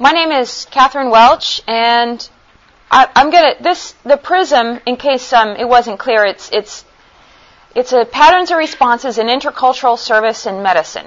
[0.00, 2.26] My name is Catherine Welch, and
[2.90, 4.80] I, am gonna this the prism.
[4.86, 6.86] In case um, it wasn't clear, it's it's
[7.74, 11.06] it's a patterns of responses in intercultural service in medicine,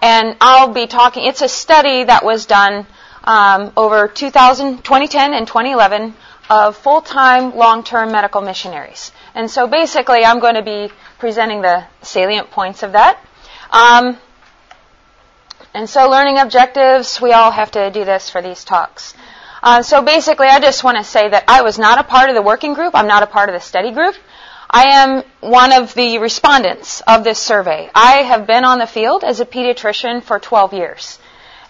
[0.00, 1.26] and I'll be talking.
[1.26, 2.86] It's a study that was done
[3.24, 6.14] um, over 2000, 2010 and 2011
[6.48, 9.10] of full-time, long-term medical missionaries.
[9.34, 13.20] And so basically, I'm going to be presenting the salient points of that.
[13.70, 14.18] Um,
[15.74, 19.14] and so learning objectives, we all have to do this for these talks.
[19.62, 22.34] Uh, so basically, I just want to say that I was not a part of
[22.34, 22.94] the working group.
[22.94, 24.14] I'm not a part of the study group.
[24.70, 27.90] I am one of the respondents of this survey.
[27.94, 31.18] I have been on the field as a pediatrician for 12 years.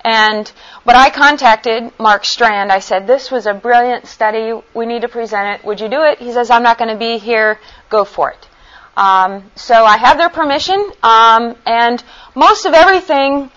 [0.05, 0.49] And
[0.85, 4.53] when I contacted Mark Strand, I said, this was a brilliant study.
[4.75, 5.67] We need to present it.
[5.67, 6.19] Would you do it?
[6.19, 7.59] He says, I'm not going to be here.
[7.91, 8.49] Go for it.
[8.97, 12.03] Um, so I have their permission, um, and
[12.35, 13.51] most of everything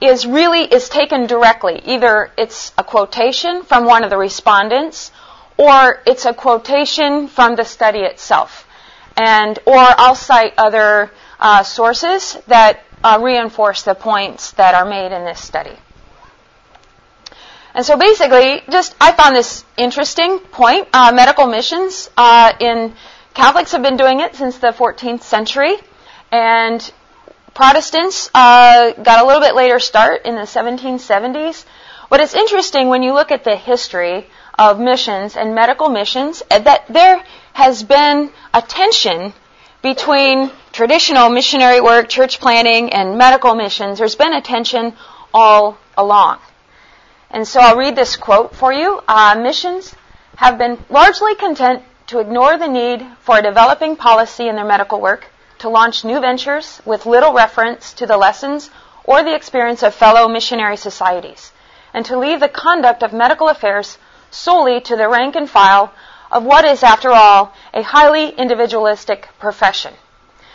[0.00, 1.80] is really is taken directly.
[1.84, 5.10] Either it's a quotation from one of the respondents,
[5.56, 8.66] or it's a quotation from the study itself,
[9.16, 15.12] and or I'll cite other uh, sources that uh, reinforce the points that are made
[15.12, 15.76] in this study.
[17.74, 20.88] And so basically, just I found this interesting point.
[20.92, 22.94] Uh, medical missions uh, in
[23.34, 25.76] Catholics have been doing it since the 14th century,
[26.32, 26.90] and
[27.56, 31.64] Protestants uh, got a little bit later start in the 1770s.
[32.10, 34.26] But it's interesting when you look at the history
[34.58, 39.32] of missions and medical missions uh, that there has been a tension
[39.80, 44.00] between traditional missionary work, church planting, and medical missions.
[44.00, 44.92] There's been a tension
[45.32, 46.40] all along.
[47.30, 49.00] And so I'll read this quote for you.
[49.08, 49.94] Uh, missions
[50.36, 55.00] have been largely content to ignore the need for a developing policy in their medical
[55.00, 55.26] work,
[55.58, 58.70] to launch new ventures with little reference to the lessons
[59.04, 61.52] or the experience of fellow missionary societies,
[61.94, 63.98] and to leave the conduct of medical affairs
[64.30, 65.92] solely to the rank and file
[66.30, 69.94] of what is, after all, a highly individualistic profession.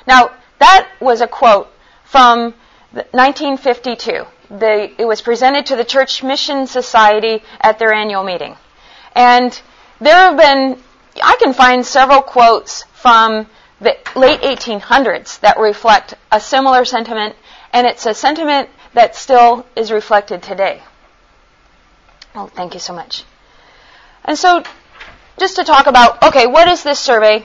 [0.06, 1.68] Now, that was a quote
[2.04, 2.54] from
[2.92, 4.26] 1952.
[4.50, 8.58] The, it was presented to the Church Mission Society at their annual meeting.
[9.16, 9.60] And
[10.02, 10.78] there have been
[11.22, 13.48] I can find several quotes from
[13.82, 17.36] the late 1800s that reflect a similar sentiment,
[17.74, 20.82] and it's a sentiment that still is reflected today.
[22.36, 23.24] Oh, thank you so much.
[24.24, 24.64] And so,
[25.38, 27.44] just to talk about, okay, what is this survey,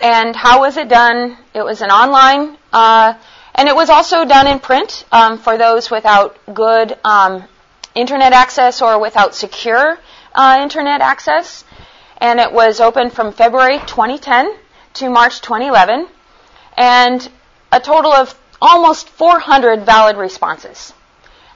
[0.00, 1.36] and how was it done?
[1.52, 3.14] It was an online, uh,
[3.54, 7.44] and it was also done in print um, for those without good um,
[7.94, 9.98] internet access or without secure
[10.34, 11.64] uh, internet access
[12.18, 14.54] and it was open from February 2010
[14.96, 16.06] to March 2011,
[16.76, 17.30] and
[17.70, 20.92] a total of almost 400 valid responses.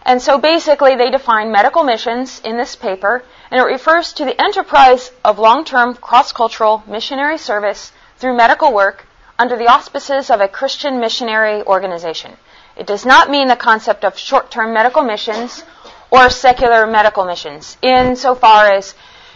[0.02, 4.40] And so basically, they define medical missions in this paper, and it refers to the
[4.40, 9.06] enterprise of long term cross cultural missionary service through medical work
[9.38, 12.32] under the auspices of a Christian missionary organization.
[12.76, 15.64] It does not mean the concept of short term medical missions
[16.10, 18.94] or secular medical missions, insofar as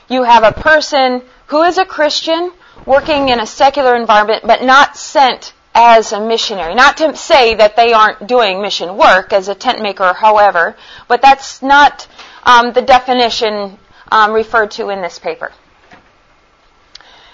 [0.08, 2.52] you have a person who is a Christian
[2.86, 6.74] working in a secular environment but not sent as a missionary.
[6.74, 10.76] Not to say that they aren't doing mission work as a tent maker, however,
[11.08, 12.06] but that's not
[12.44, 13.78] um, the definition
[14.12, 15.52] um, referred to in this paper.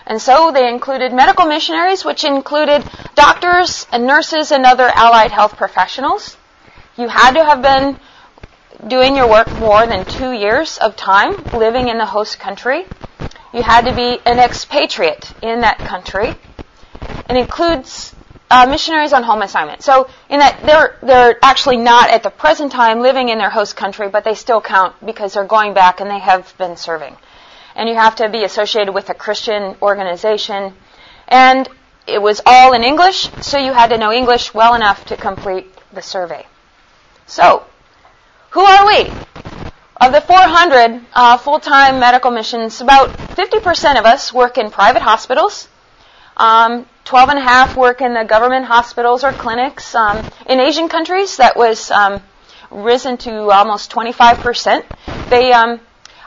[0.06, 2.82] And so they included medical missionaries, which included
[3.14, 6.36] doctors and nurses and other allied health professionals.
[6.96, 7.98] You had to have been
[8.88, 12.86] doing your work more than two years of time living in the host country.
[13.52, 16.34] You had to be an expatriate in that country.
[17.28, 18.14] It includes
[18.50, 19.82] uh, missionaries on home assignment.
[19.82, 23.76] So in that they're they're actually not at the present time living in their host
[23.76, 27.16] country, but they still count because they're going back and they have been serving.
[27.74, 30.74] And you have to be associated with a Christian organization.
[31.28, 31.68] And
[32.06, 35.72] it was all in English, so you had to know English well enough to complete
[35.92, 36.44] the survey.
[37.26, 37.64] So,
[38.50, 39.10] who are we?
[40.00, 45.68] Of the 400 uh, full-time medical missions, about 50% of us work in private hospitals.
[46.38, 49.94] Um, 12 and a half work in the government hospitals or clinics.
[49.94, 52.22] Um, in Asian countries, that was um,
[52.70, 54.84] risen to almost 25%.
[55.28, 55.80] They, um,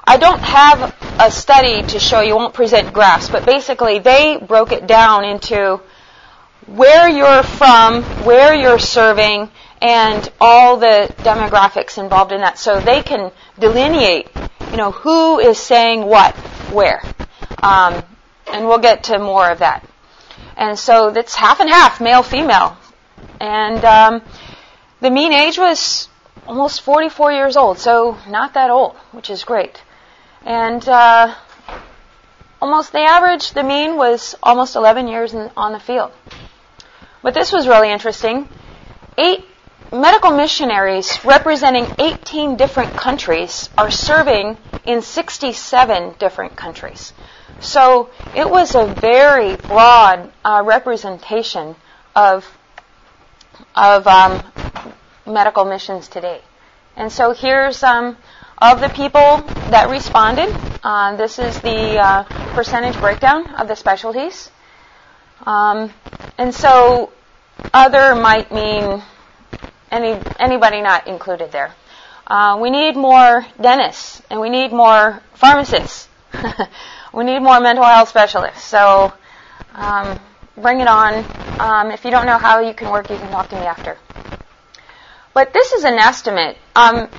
[0.06, 4.72] I don't have a study to show you, won't present graphs, but basically they broke
[4.72, 5.82] it down into
[6.68, 9.50] where you're from, where you're serving,
[9.84, 12.58] and all the demographics involved in that.
[12.58, 14.30] So they can delineate,
[14.72, 16.34] you know, who is saying what,
[16.72, 17.04] where.
[17.62, 18.02] Um,
[18.48, 19.86] and we'll get to more of that.
[20.56, 22.78] And so that's half and half, male, female.
[23.42, 24.22] And um,
[25.02, 26.08] the mean age was
[26.48, 29.82] almost 44 years old, so not that old, which is great.
[30.46, 31.36] And uh,
[32.62, 36.14] almost the average, the mean was almost 11 years in, on the field.
[37.22, 38.48] But this was really interesting.
[39.18, 39.46] Eight
[39.94, 47.14] medical missionaries representing 18 different countries are serving in 67 different countries.
[47.60, 51.76] So it was a very broad uh, representation
[52.16, 52.46] of
[53.76, 54.42] of um,
[55.28, 56.42] medical missions today.
[56.96, 58.18] And so here's um,
[58.58, 60.50] of the people that responded.
[60.84, 62.24] Uh, this is the uh,
[62.56, 64.50] percentage breakdown of the specialties.
[65.46, 65.92] Um,
[66.38, 67.12] and so
[67.74, 69.04] other might mean
[69.94, 71.74] any anybody not included there.
[72.26, 76.08] Uh, we need more dentists and we need more pharmacists.
[77.14, 78.64] we need more mental health specialists.
[78.64, 79.14] So
[79.74, 80.20] um,
[80.58, 81.26] bring it on.
[81.60, 83.98] Um, if you don't know how you can work, you can talk to me after.
[85.34, 86.58] But this is an estimate.
[86.76, 87.10] Um,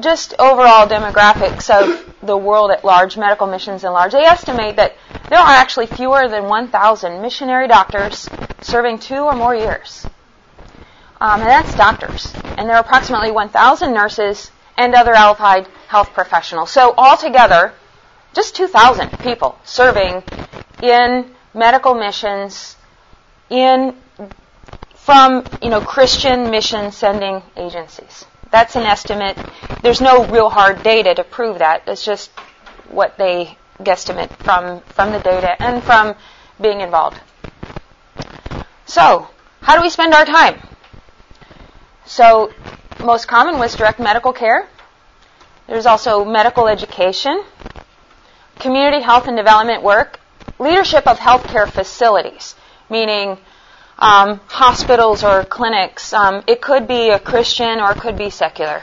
[0.00, 4.96] just overall demographics of the world at large, medical missions at large, they estimate that
[5.30, 8.28] there are actually fewer than 1,000 missionary doctors
[8.60, 10.06] serving two or more years.
[11.20, 12.32] Um, and that's doctors.
[12.58, 16.70] And there are approximately 1,000 nurses and other allied health professionals.
[16.70, 17.72] So altogether,
[18.34, 20.22] just 2,000 people serving
[20.82, 22.76] in medical missions
[23.48, 23.96] in
[24.94, 28.24] from you know Christian mission sending agencies.
[28.50, 29.38] That's an estimate.
[29.82, 31.82] There's no real hard data to prove that.
[31.86, 32.30] It's just
[32.90, 36.14] what they guesstimate from from the data and from
[36.60, 37.18] being involved.
[38.86, 39.28] So,
[39.60, 40.60] how do we spend our time?
[42.06, 42.52] So,
[43.00, 44.68] most common was direct medical care.
[45.66, 47.42] There's also medical education,
[48.60, 50.20] community health and development work,
[50.60, 52.54] leadership of healthcare facilities,
[52.88, 53.36] meaning
[53.98, 56.12] um, hospitals or clinics.
[56.12, 58.82] Um, it could be a Christian or it could be secular.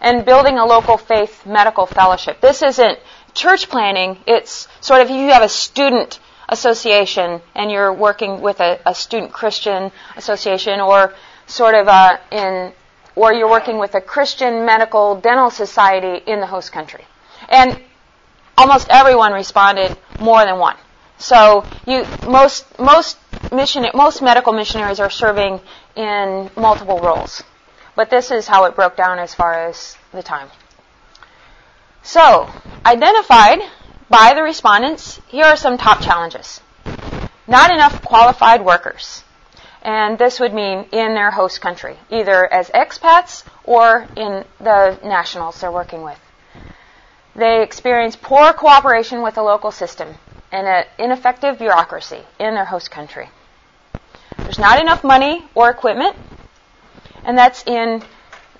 [0.00, 2.40] And building a local faith medical fellowship.
[2.40, 2.98] This isn't
[3.34, 4.18] church planting.
[4.26, 6.18] It's sort of you have a student
[6.48, 11.14] association and you're working with a, a student Christian association or
[11.54, 12.72] sort of uh, in
[13.16, 17.04] or you're working with a Christian medical dental society in the host country.
[17.48, 17.80] And
[18.58, 20.76] almost everyone responded more than one.
[21.18, 23.18] So you most most
[23.52, 25.60] mission most medical missionaries are serving
[25.94, 27.42] in multiple roles.
[27.94, 30.48] But this is how it broke down as far as the time.
[32.02, 32.50] So,
[32.84, 33.60] identified
[34.10, 36.60] by the respondents, here are some top challenges.
[37.46, 39.22] Not enough qualified workers.
[39.84, 45.60] And this would mean in their host country, either as expats or in the nationals
[45.60, 46.18] they're working with.
[47.36, 50.14] They experience poor cooperation with the local system
[50.50, 53.28] and an ineffective bureaucracy in their host country.
[54.38, 56.16] There's not enough money or equipment,
[57.24, 58.02] and that's in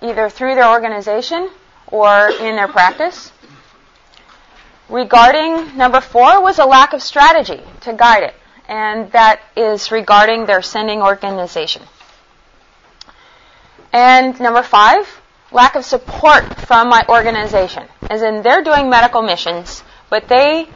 [0.03, 1.49] either through their organization
[1.87, 3.33] or in their practice.
[4.89, 8.35] Regarding number four was a lack of strategy to guide it,
[8.69, 11.83] and that is regarding their sending organization.
[13.93, 15.07] And number five,
[15.53, 20.69] lack of support from my organization, as in they're doing medical missions, but they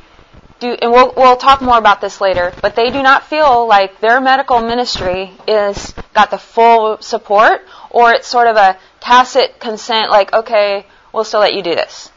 [0.61, 4.01] do, and we'll, we'll talk more about this later, but they do not feel like
[4.01, 10.11] their medical ministry is got the full support, or it's sort of a tacit consent,
[10.11, 12.11] like, okay, we'll still let you do this.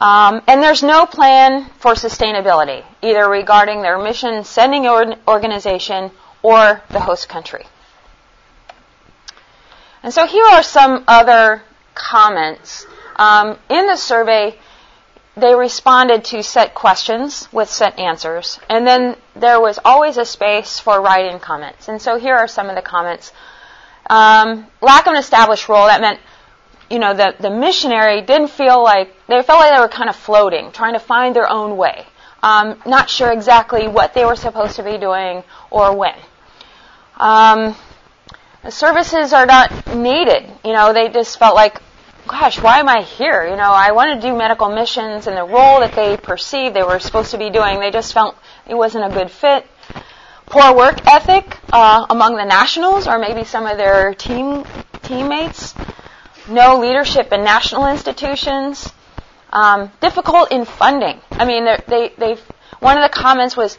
[0.00, 6.10] Um, and there's no plan for sustainability, either regarding their mission sending organization
[6.42, 7.64] or the host country.
[10.02, 11.62] And so here are some other
[11.94, 12.86] comments.
[13.16, 14.58] Um, in the survey,
[15.36, 20.80] they responded to set questions with set answers, and then there was always a space
[20.80, 21.88] for write-in comments.
[21.88, 23.32] And so here are some of the comments.
[24.08, 26.18] Um, lack of an established role, that meant,
[26.90, 30.16] you know, the, the missionary didn't feel like, they felt like they were kind of
[30.16, 32.06] floating, trying to find their own way.
[32.42, 36.14] Um, not sure exactly what they were supposed to be doing or when.
[37.16, 37.76] Um,
[38.62, 40.50] the services are not needed.
[40.64, 41.80] You know, they just felt like,
[42.26, 43.44] gosh, why am I here?
[43.44, 46.82] You know, I wanted to do medical missions and the role that they perceived they
[46.82, 49.66] were supposed to be doing, they just felt it wasn't a good fit.
[50.46, 54.64] Poor work ethic uh, among the nationals or maybe some of their team
[55.02, 55.74] teammates.
[56.48, 58.92] No leadership in national institutions.
[59.52, 61.20] Um, difficult in funding.
[61.32, 62.36] I mean, they they
[62.80, 63.78] one of the comments was,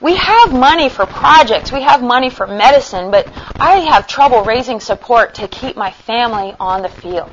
[0.00, 3.28] we have money for projects, we have money for medicine, but
[3.60, 7.30] I have trouble raising support to keep my family on the field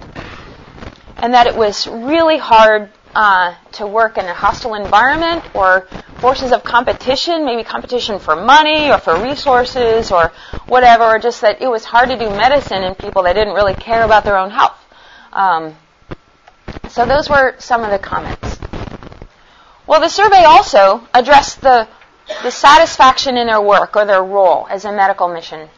[1.17, 5.87] and that it was really hard uh, to work in a hostile environment or
[6.19, 10.31] forces of competition, maybe competition for money or for resources or
[10.67, 13.73] whatever, or just that it was hard to do medicine in people that didn't really
[13.73, 14.77] care about their own health.
[15.33, 15.75] Um,
[16.89, 18.57] so those were some of the comments.
[19.85, 21.87] Well, the survey also addressed the,
[22.43, 25.69] the satisfaction in their work or their role as a medical mission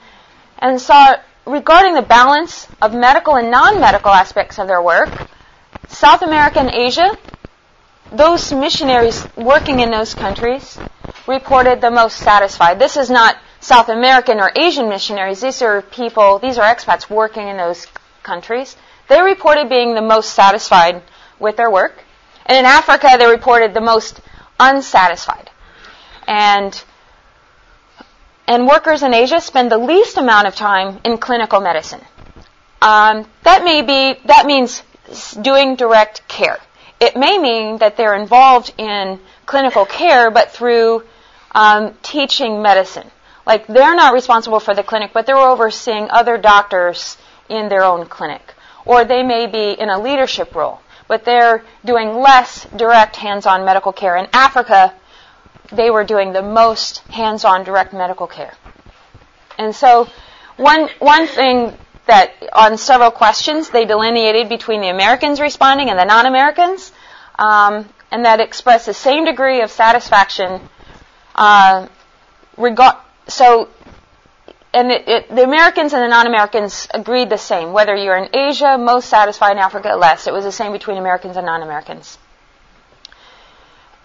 [0.60, 1.16] and saw
[1.46, 5.10] regarding the balance of medical and non-medical aspects of their work,
[5.88, 7.18] South America and Asia,
[8.12, 10.78] those missionaries working in those countries
[11.28, 12.80] reported the most satisfied.
[12.80, 15.42] This is not South American or Asian missionaries.
[15.42, 17.88] These are people, these are expats working in those
[18.24, 18.76] countries.
[19.10, 21.02] They reported being the most satisfied
[21.40, 22.04] with their work.
[22.46, 24.22] And in Africa, they reported the most
[24.60, 25.50] unsatisfied.
[26.28, 26.82] And
[28.48, 32.02] and workers in Asia spend the least amount of time in clinical medicine.
[32.82, 34.84] Um, that may be that means
[35.42, 36.60] doing direct care.
[37.00, 41.04] It may mean that they're involved in clinical care, but through
[41.52, 43.10] um, teaching medicine.
[43.46, 47.18] Like they're not responsible for the clinic, but they're overseeing other doctors
[47.50, 48.54] in their own clinic.
[48.90, 53.94] Or they may be in a leadership role, but they're doing less direct hands-on medical
[53.94, 54.16] care.
[54.18, 54.96] In Africa,
[55.72, 58.56] they were doing the most hands-on direct medical care.
[59.60, 60.08] And so
[60.58, 61.78] one, one thing
[62.08, 66.92] that on several questions they delineated between the Americans responding and the non-Americans,
[67.38, 70.62] um, and that expressed the same degree of satisfaction.
[71.36, 71.88] Uh,
[72.58, 72.96] regard,
[73.28, 73.70] so,
[74.74, 77.74] and it, it, the Americans and the non-Americans agreed the same.
[77.74, 80.28] Whether you're in Asia, most satisfied in Africa, less.
[80.28, 82.18] It was the same between Americans and non-Americans.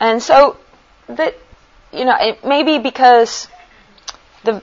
[0.00, 0.56] And so,
[1.06, 1.34] the,
[1.92, 3.48] you know, it may be because
[4.44, 4.62] the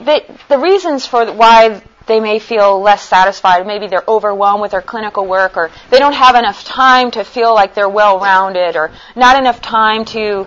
[0.00, 4.82] they, the reasons for why they may feel less satisfied, maybe they're overwhelmed with their
[4.82, 9.38] clinical work, or they don't have enough time to feel like they're well-rounded, or not
[9.38, 10.46] enough time to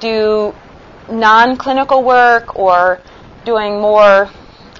[0.00, 0.54] do
[1.08, 3.00] non-clinical work, or
[3.44, 4.30] doing more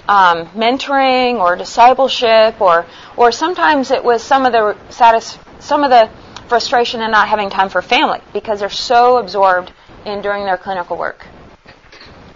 [0.09, 5.91] um, mentoring or discipleship, or or sometimes it was some of the satis- some of
[5.91, 6.11] the
[6.49, 9.73] frustration in not having time for family because they're so absorbed
[10.05, 11.27] in doing their clinical work.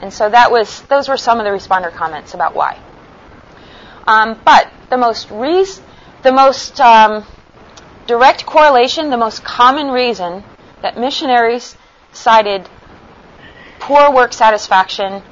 [0.00, 2.78] And so that was those were some of the responder comments about why.
[4.06, 5.80] Um, but the most reas-
[6.22, 7.24] the most um,
[8.06, 10.44] direct correlation, the most common reason
[10.82, 11.76] that missionaries
[12.12, 12.68] cited
[13.80, 15.22] poor work satisfaction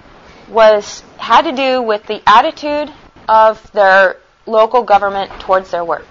[0.49, 2.93] was had to do with the attitude
[3.29, 6.07] of their local government towards their work.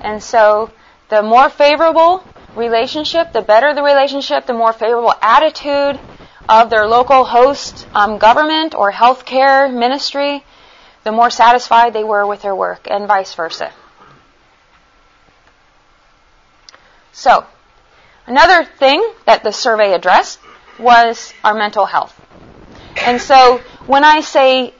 [0.00, 0.70] And so
[1.08, 2.24] the more favorable
[2.54, 5.98] relationship, the better the relationship, the more favorable attitude
[6.48, 10.44] of their local host um, government or healthcare ministry,
[11.04, 13.72] the more satisfied they were with their work, and vice versa.
[17.12, 17.46] So,
[18.26, 20.40] another thing that the survey addressed
[20.78, 22.20] was our mental health.
[22.96, 24.74] And so, when I say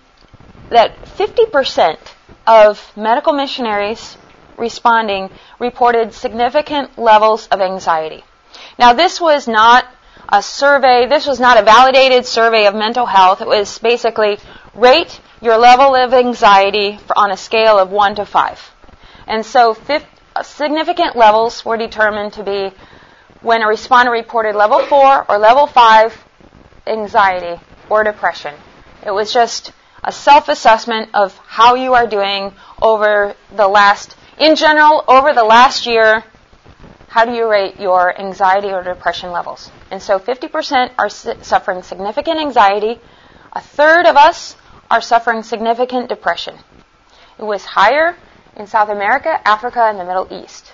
[0.70, 1.98] that 50%
[2.46, 4.16] of medical missionaries
[4.56, 8.22] responding reported significant levels of anxiety.
[8.78, 9.86] Now, this was not
[10.28, 13.40] a survey, this was not a validated survey of mental health.
[13.40, 14.38] It was basically
[14.74, 18.70] rate your level of anxiety on a scale of 1 to 5.
[19.26, 19.76] And so
[20.42, 22.72] significant levels were determined to be
[23.42, 26.24] when a responder reported level 4 or level 5
[26.86, 27.60] anxiety
[27.90, 28.54] or depression.
[29.04, 29.72] It was just
[30.02, 35.86] a self-assessment of how you are doing over the last in general, over the last
[35.86, 36.24] year,
[37.08, 39.70] how do you rate your anxiety or depression levels?
[39.92, 42.98] And so 50% are suffering significant anxiety.
[43.52, 44.56] A third of us
[44.90, 46.56] are suffering significant depression.
[47.38, 48.16] It was higher
[48.56, 50.72] in South America, Africa, and the Middle East.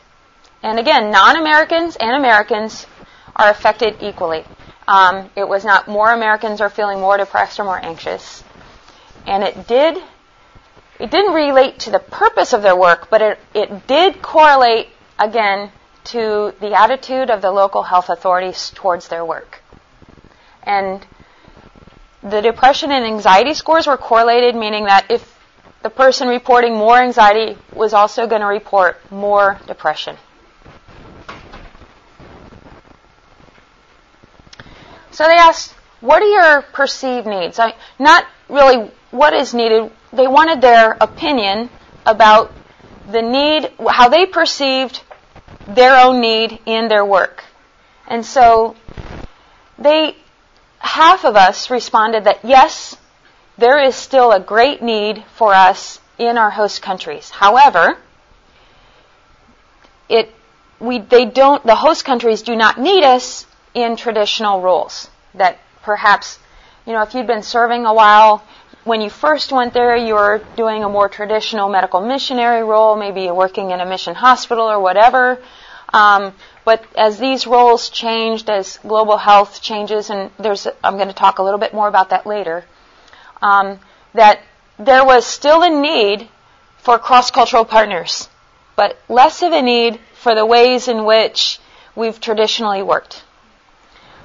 [0.63, 2.87] And again, non-Americans and Americans
[3.37, 4.45] are affected equally.
[4.91, 8.43] Um, it was not more Americans are feeling more depressed or more anxious.
[9.25, 9.97] And it did
[10.99, 15.71] it didn't relate to the purpose of their work, but it, it did correlate, again,
[16.05, 19.63] to the attitude of the local health authorities towards their work.
[20.63, 21.07] And
[22.23, 25.23] the depression and anxiety scores were correlated, meaning that if
[25.83, 30.17] the person reporting more anxiety was also going to report more depression.
[35.21, 37.59] So they asked, what are your perceived needs?
[37.59, 39.93] I, not really what is needed.
[40.15, 41.69] They wanted their opinion
[42.07, 42.51] about
[43.13, 45.03] the need, how they perceived
[45.69, 47.45] their own need in their work.
[48.07, 48.77] And so
[49.79, 50.17] they,
[50.79, 52.97] half of us responded that yes,
[53.59, 57.29] there is still a great need for us in our host countries.
[57.29, 57.99] However,
[60.09, 60.33] it,
[60.79, 66.39] we, they don't, the host countries do not need us in traditional roles that perhaps,
[66.87, 68.45] you know, if you'd been serving a while,
[68.85, 73.31] when you first went there, you were doing a more traditional medical missionary role, maybe
[73.31, 75.39] working in a mission hospital or whatever.
[75.93, 76.35] Um,
[76.65, 81.39] but as these roles changed, as global health changes, and there's, I'm going to talk
[81.39, 82.65] a little bit more about that later,
[83.43, 83.79] um,
[84.15, 84.41] that
[84.79, 86.29] there was still a need
[86.79, 88.29] for cross-cultural partners,
[88.77, 91.59] but less of a need for the ways in which
[91.95, 93.25] we've traditionally worked.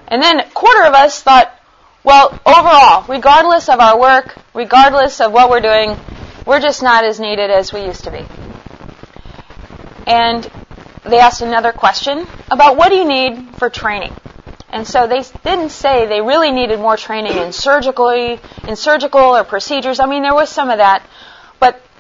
[0.08, 1.52] And then a quarter of us thought,
[2.04, 5.98] well, overall, regardless of our work, regardless of what we're doing,
[6.46, 8.24] we're just not as needed as we used to be.
[10.06, 10.50] And
[11.04, 14.14] they asked another question about what do you need for training?
[14.70, 19.44] And so they didn't say they really needed more training in surgically, in surgical or
[19.44, 20.00] procedures.
[20.00, 21.02] I mean, there was some of that,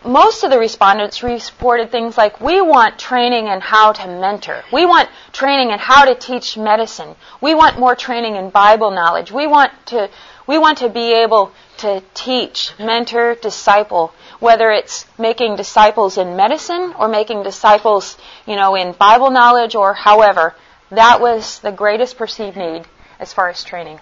[0.05, 4.63] most of the respondents reported things like, we want training in how to mentor.
[4.71, 7.15] We want training in how to teach medicine.
[7.41, 9.31] We want more training in Bible knowledge.
[9.31, 10.09] We want to,
[10.47, 16.93] we want to be able to teach, mentor, disciple whether it's making disciples in medicine
[17.00, 20.55] or making disciples, you know, in Bible knowledge or however.
[20.91, 22.83] That was the greatest perceived need
[23.19, 24.00] as far as training.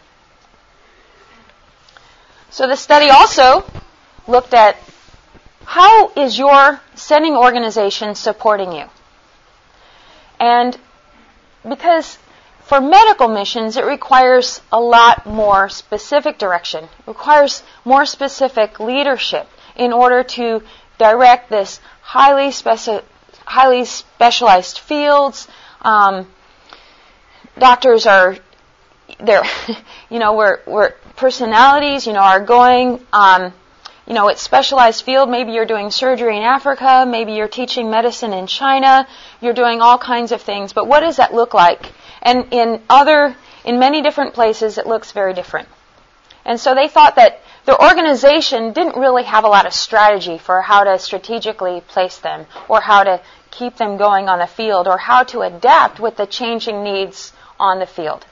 [2.50, 3.66] So the study also
[4.28, 4.78] looked at
[5.66, 8.86] how is your sending organization supporting you?
[10.40, 10.78] And
[11.68, 12.18] because
[12.64, 16.86] for medical missions, it requires a lot more specific direction.
[16.86, 20.64] It requires more specific leadership in order to
[20.98, 23.04] direct this highly, speci-
[23.46, 25.48] highly specialized fields.
[25.82, 26.28] Um,
[27.60, 28.38] doctors are,
[29.20, 29.44] they're,
[30.10, 33.54] you know, we're, we're personalities, you know, are going, um,
[34.06, 35.30] you know, it's specialized field.
[35.30, 37.06] Maybe you're doing surgery in Africa.
[37.08, 39.08] Maybe you're teaching medicine in China.
[39.40, 40.74] You're doing all kinds of things.
[40.74, 41.92] But what does that look like?
[42.22, 45.70] And in other, in many different places, it looks very different.
[46.46, 50.62] And so they thought that their organization didn't really have a lot of strategy for
[50.62, 54.98] how to strategically place them or how to keep them going on the field or
[54.98, 58.26] how to adapt with the changing needs on the field.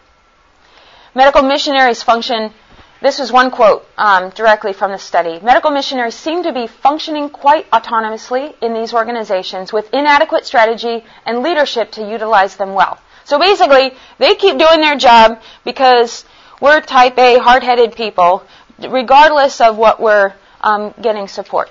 [1.15, 2.53] Medical missionaries function,
[3.01, 5.39] this was one quote um, directly from the study.
[5.41, 11.39] Medical missionaries seem to be functioning quite autonomously in these organizations with inadequate strategy and
[11.41, 12.99] leadership to utilize them well.
[13.25, 16.25] So basically, they keep doing their job because
[16.61, 18.43] we're type A, hard-headed people
[18.89, 21.69] regardless of what we're um, getting support.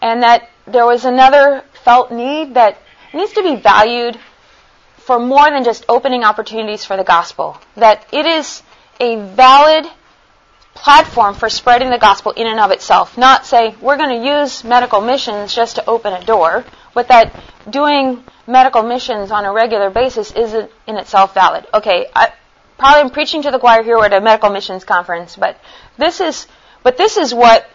[0.00, 2.78] And that there was another felt need that
[3.12, 4.18] needs to be valued
[4.96, 7.58] for more than just opening opportunities for the gospel.
[7.76, 8.62] That it is
[9.00, 9.86] a valid
[10.82, 13.18] platform for spreading the gospel in and of itself.
[13.18, 16.64] Not say we're going to use medical missions just to open a door,
[16.94, 17.34] but that
[17.68, 21.66] doing medical missions on a regular basis isn't in itself valid.
[21.74, 22.32] Okay, I,
[22.78, 25.58] probably I'm preaching to the choir here at a medical missions conference, but
[25.98, 26.46] this is,
[26.82, 27.68] but this is what,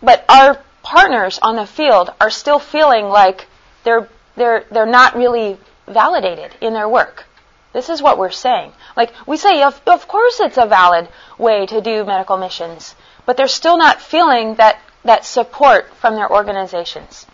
[0.00, 3.46] but our partners on the field are still feeling like
[3.84, 7.24] they're, they're, they're not really validated in their work.
[7.72, 8.72] This is what we're saying.
[8.96, 11.08] Like, we say, of, of course it's a valid
[11.38, 16.30] way to do medical missions, but they're still not feeling that, that support from their
[16.30, 17.26] organizations.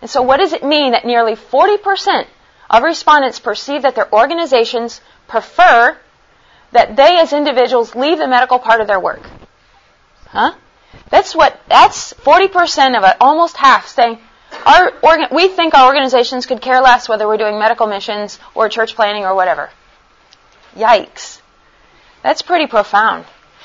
[0.00, 2.26] And so what does it mean that nearly 40%
[2.70, 5.96] of respondents perceive that their organizations prefer
[6.72, 9.22] that they as individuals leave the medical part of their work.
[10.26, 10.54] Huh?
[11.10, 14.18] That's what, that's 40% of it, almost half saying,
[14.64, 18.68] our organ, we think our organizations could care less whether we're doing medical missions or
[18.68, 19.70] church planting or whatever.
[20.74, 21.40] Yikes.
[22.22, 23.24] That's pretty profound.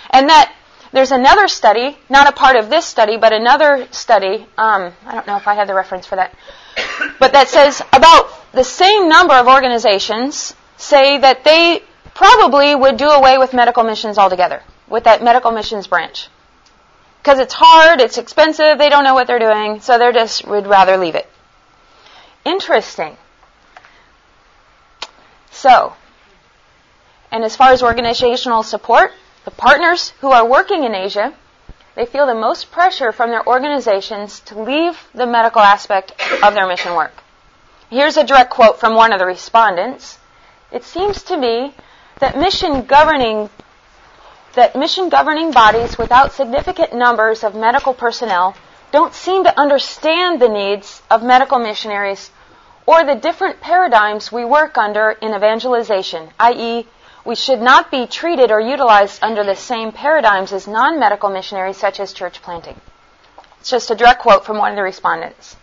[0.10, 0.54] And that
[0.92, 5.26] there's another study, not a part of this study, but another study, um, I don't
[5.26, 6.36] know if I have the reference for that,
[7.20, 11.82] but that says about the same number of organizations say that they
[12.14, 16.30] probably would do away with medical missions altogether, with that medical missions branch.
[17.22, 20.68] Because it's hard, it's expensive, they don't know what they're doing, so they just would
[20.68, 21.28] rather leave it.
[22.46, 23.18] Interesting.
[25.50, 25.94] So,
[27.34, 29.12] and as far as organizational support,
[29.44, 31.34] the partners who are working in Asia,
[31.96, 36.68] they feel the most pressure from their organizations to leave the medical aspect of their
[36.68, 37.12] mission work.
[37.90, 40.20] Here's a direct quote from one of the respondents.
[40.72, 41.74] It seems to me
[42.20, 43.50] that mission governing
[44.54, 48.56] that mission governing bodies without significant numbers of medical personnel
[48.92, 52.30] don't seem to understand the needs of medical missionaries
[52.86, 56.86] or the different paradigms we work under in evangelization, i.e.,
[57.26, 62.00] we should not be treated or utilized under the same paradigms as non-medical missionaries such
[62.00, 62.80] as church planting.
[63.60, 65.56] It's just a direct quote from one of the respondents.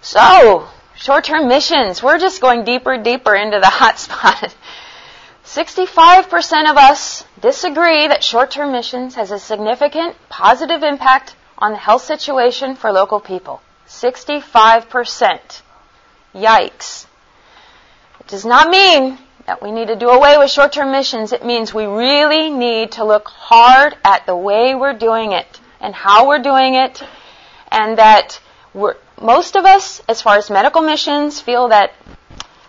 [0.00, 2.02] So, Short-term missions.
[2.02, 4.54] We're just going deeper and deeper into the hot spot.
[5.44, 12.02] 65% of us disagree that short-term missions has a significant positive impact on the health
[12.02, 13.60] situation for local people.
[13.88, 15.62] 65%.
[16.34, 17.06] Yikes.
[18.32, 21.34] Does not mean that we need to do away with short-term missions.
[21.34, 25.94] It means we really need to look hard at the way we're doing it and
[25.94, 27.02] how we're doing it
[27.70, 28.40] and that
[29.20, 31.92] most of us, as far as medical missions, feel that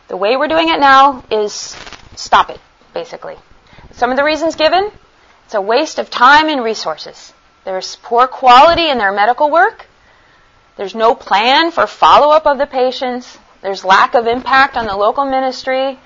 [0.09, 1.77] the way we're doing it now is
[2.17, 2.59] stop it,
[2.93, 3.37] basically.
[3.93, 4.91] Some of the reasons given,
[5.45, 7.31] it's a waste of time and resources.
[7.63, 9.85] There's poor quality in their medical work.
[10.75, 13.39] There's no plan for follow-up of the patients.
[13.63, 15.97] There's lack of impact on the local ministry.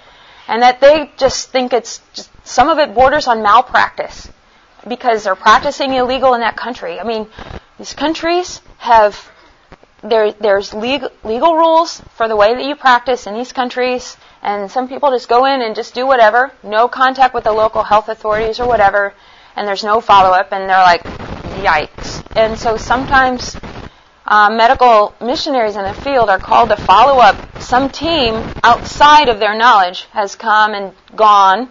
[0.48, 4.30] And that they just think it's just, some of it borders on malpractice
[4.88, 7.00] because they're practicing illegal in that country.
[7.00, 7.28] I mean,
[7.78, 9.30] these countries have
[10.04, 14.70] there, there's legal, legal rules for the way that you practice in these countries, and
[14.72, 18.08] some people just go in and just do whatever, no contact with the local health
[18.08, 19.14] authorities or whatever,
[19.56, 21.04] and there's no follow up, and they're like,
[21.58, 22.24] yikes.
[22.36, 23.56] And so sometimes
[24.28, 27.62] uh, medical missionaries in the field are called to follow up.
[27.62, 31.70] Some team outside of their knowledge has come and gone,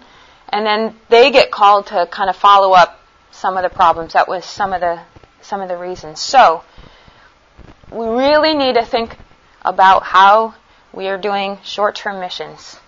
[0.49, 2.99] and then they get called to kind of follow up
[3.31, 4.15] some of the problems.
[4.15, 5.01] That was some of the
[5.43, 6.19] some of the reasons.
[6.19, 6.65] So
[7.93, 9.17] we really need to think
[9.63, 10.55] about how
[10.93, 12.79] we are doing short-term missions.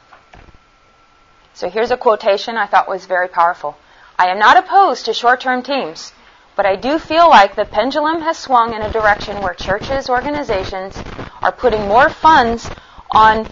[1.55, 3.77] So here's a quotation I thought was very powerful.
[4.19, 6.13] I am not opposed to short-term teams,
[6.59, 11.01] but I do feel like the pendulum has swung in a direction where churches, organizations
[11.41, 12.69] are putting more funds
[13.13, 13.47] on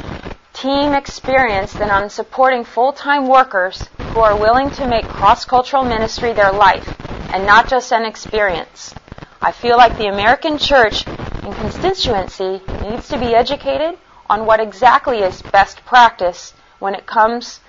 [0.52, 6.50] team experience than on supporting full-time workers who are willing to make cross-cultural ministry their
[6.50, 6.96] life
[7.32, 8.92] and not just an experience.
[9.40, 13.96] I feel like the American church in constituency needs to be educated
[14.28, 17.60] on what exactly is best practice when it comes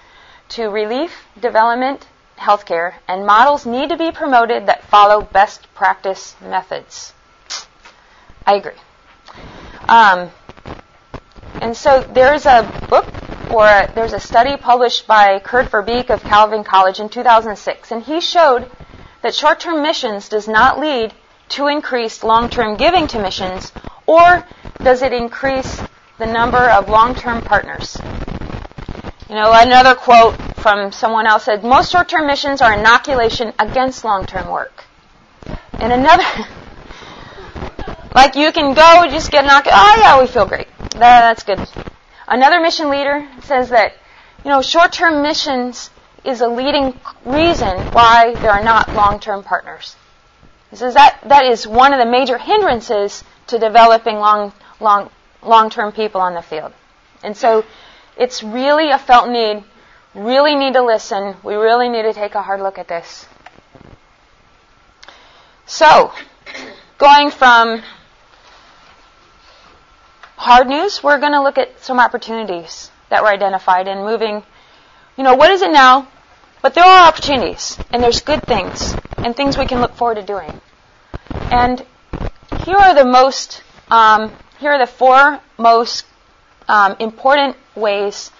[0.49, 7.13] to relief, development, healthcare, and models need to be promoted that follow best practice methods.
[8.45, 8.79] I agree.
[9.87, 10.31] Um,
[11.61, 13.05] and so there's a book
[13.51, 17.91] or a, there's a study published by Kurt Ver Beek of Calvin College in 2006,
[17.91, 18.69] and he showed
[19.21, 21.13] that short-term missions does not lead
[21.49, 23.71] to increased long-term giving to missions,
[24.05, 24.45] or
[24.83, 25.81] does it increase
[26.17, 27.97] the number of long-term partners?
[29.29, 30.35] You know, another quote
[30.67, 34.83] from someone else said, most short-term missions are inoculation against long-term work.
[35.79, 36.25] And another,
[38.13, 40.67] like you can go, just get knocked, oh yeah, we feel great.
[40.91, 41.65] That, that's good.
[42.27, 43.93] Another mission leader says that,
[44.43, 45.89] you know, short-term missions
[46.25, 49.95] is a leading reason why there are not long-term partners.
[50.69, 54.51] He says that that is one of the major hindrances to developing long,
[54.81, 56.73] long, long-term people on the field.
[57.23, 57.63] And so
[58.17, 59.63] it's really a felt need.
[60.17, 61.35] Really need to listen.
[61.43, 63.27] We really need to take a hard look at this.
[65.67, 66.11] So,
[66.97, 67.83] going from
[70.35, 74.41] hard news, we're going to look at some opportunities that were identified and moving.
[75.17, 76.07] You know, what is it now?
[76.63, 80.23] But there are opportunities, and there's good things, and things we can look forward to
[80.23, 80.59] doing.
[81.51, 81.85] And
[82.65, 86.05] here are the most, um, here are the four most
[86.67, 88.31] um, important ways,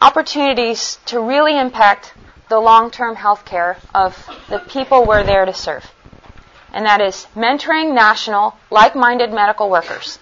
[0.00, 2.14] opportunities to really impact
[2.48, 4.14] the long-term health care of
[4.48, 5.84] the people we're there to serve.
[6.72, 10.18] And that is mentoring national, like-minded medical workers.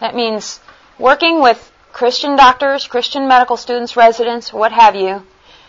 [0.00, 0.60] That means
[0.98, 5.26] working with Christian doctors, Christian medical students, residents, what have you,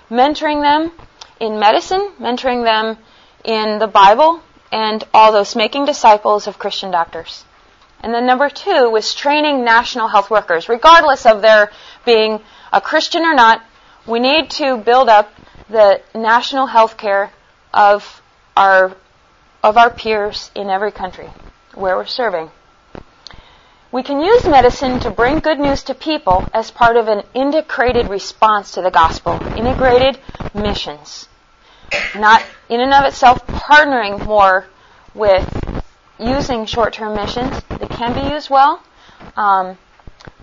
[0.10, 0.92] mentoring them
[1.40, 2.98] in medicine, mentoring them
[3.44, 4.42] in the Bible,
[4.72, 7.46] and all those making disciples of Christian doctors.
[8.02, 10.70] And then number two was training national health workers.
[10.70, 11.72] Regardless of their
[12.06, 13.64] being a Christian or not,
[14.06, 15.34] we need to build up
[15.70, 17.32] the national health care
[17.74, 18.22] of
[18.56, 18.96] our,
[19.64, 21.30] of our peers in every country
[21.74, 22.50] where we're serving.
[23.92, 28.10] We can use medicine to bring good news to people as part of an integrated
[28.10, 30.20] response to the gospel, integrated
[30.54, 31.30] missions.
[32.16, 34.68] Not in and of itself partnering more
[35.14, 35.48] with
[36.20, 37.62] using short-term missions.
[37.80, 38.84] They can be used well.
[39.38, 39.78] Um,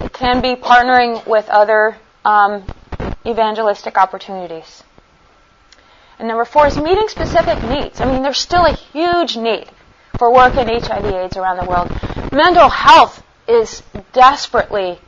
[0.01, 2.65] it can be partnering with other um,
[3.27, 4.83] evangelistic opportunities.
[6.19, 8.01] And number four is meeting specific needs.
[8.01, 9.69] I mean, there's still a huge need
[10.19, 11.91] for work in HIV/AIDS around the world.
[12.33, 13.83] Mental health is
[14.13, 14.99] desperately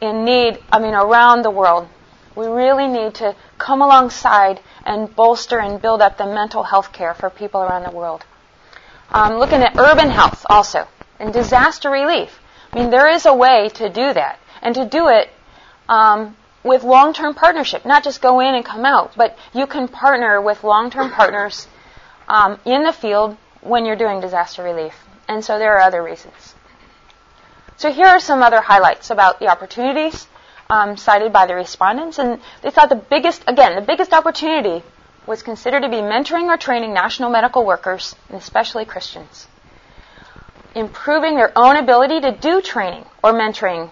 [0.00, 1.88] in need, I mean, around the world.
[2.34, 7.14] We really need to come alongside and bolster and build up the mental health care
[7.14, 8.24] for people around the world.
[9.10, 10.86] Um, looking at urban health also
[11.18, 12.38] and disaster relief.
[12.72, 15.30] I mean, there is a way to do that and to do it
[15.88, 16.36] um,
[16.66, 20.64] with long-term partnership, not just go in and come out, but you can partner with
[20.64, 21.66] long-term partners
[22.28, 24.94] um, in the field when you're doing disaster relief.
[25.28, 26.54] And so there are other reasons.
[27.76, 30.26] So here are some other highlights about the opportunities
[30.70, 34.82] um, cited by the respondents, and they thought the biggest, again, the biggest opportunity
[35.26, 39.46] was considered to be mentoring or training national medical workers, and especially Christians.
[40.74, 43.90] Improving their own ability to do training or mentoring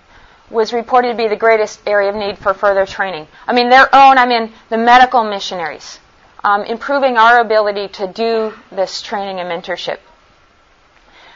[0.50, 3.26] was reported to be the greatest area of need for further training.
[3.46, 5.98] I mean, their own, I mean, the medical missionaries.
[6.42, 9.98] Um, improving our ability to do this training and mentorship.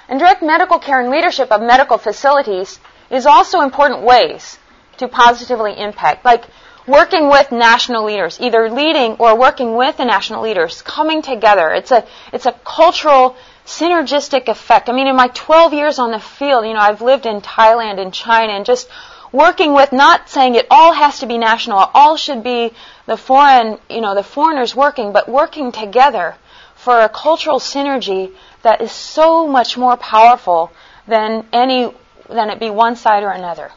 [0.08, 2.78] And direct medical care and leadership of medical facilities
[3.10, 4.58] is also important ways
[4.98, 6.24] to positively impact.
[6.24, 6.44] Like
[6.86, 11.70] working with national leaders, either leading or working with the national leaders, coming together.
[11.70, 13.36] It's a, it's a cultural
[13.68, 14.88] synergistic effect.
[14.88, 18.00] I mean, in my 12 years on the field, you know, I've lived in Thailand
[18.00, 18.88] and China and just
[19.30, 22.72] working with not saying it all has to be national, all should be
[23.06, 26.34] the foreign, you know, the foreigners working, but working together
[26.76, 30.72] for a cultural synergy that is so much more powerful
[31.06, 31.92] than any,
[32.28, 33.70] than it be one side or another.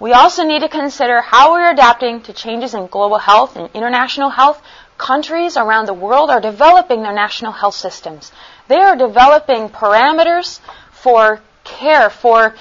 [0.00, 4.30] We also need to consider how we're adapting to changes in global health and international
[4.30, 4.62] health.
[4.98, 8.32] Countries around the world are developing their national health systems.
[8.66, 12.54] They are developing parameters for care, for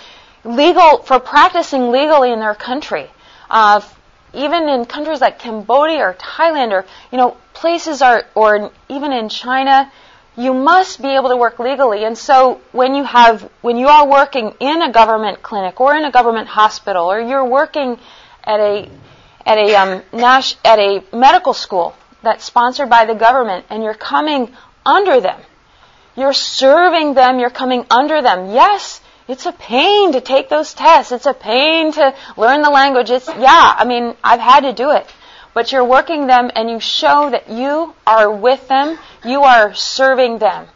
[0.43, 3.09] legal, for practicing legally in their country.
[3.49, 3.81] Uh,
[4.33, 9.29] even in countries like Cambodia or Thailand or, you know, places are, or even in
[9.29, 9.91] China,
[10.35, 12.05] you must be able to work legally.
[12.05, 16.05] And so when you have, when you are working in a government clinic or in
[16.05, 17.97] a government hospital or you're working
[18.43, 18.89] at a,
[19.43, 23.93] at a, um, Nash, at a medical school that's sponsored by the government and you're
[23.93, 24.53] coming
[24.85, 25.39] under them,
[26.15, 28.51] you're serving them, you're coming under them.
[28.51, 31.11] Yes, it's a pain to take those tests.
[31.11, 33.09] It's a pain to learn the language.
[33.09, 35.05] It's, yeah, I mean, I've had to do it
[35.57, 40.37] but you're working them and you show that you are with them, you are serving
[40.37, 40.67] them,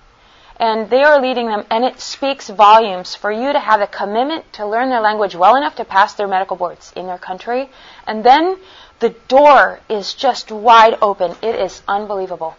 [0.59, 4.51] and they are leading them, and it speaks volumes for you to have a commitment
[4.53, 7.69] to learn their language well enough to pass their medical boards in their country,
[8.07, 8.57] and then
[9.01, 11.35] the door is just wide open.
[11.41, 12.55] It is unbelievable.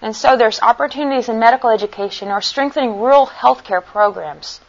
[0.00, 4.60] And so there's opportunities in medical education or strengthening rural healthcare programs,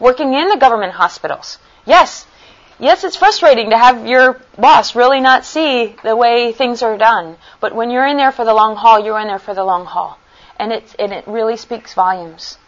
[0.00, 1.58] working in the government hospitals.
[1.86, 2.26] Yes,
[2.78, 7.36] yes, it's frustrating to have your boss really not see the way things are done.
[7.60, 9.86] But when you're in there for the long haul, you're in there for the long
[9.86, 10.18] haul.
[10.58, 12.58] And it, and it really speaks volumes.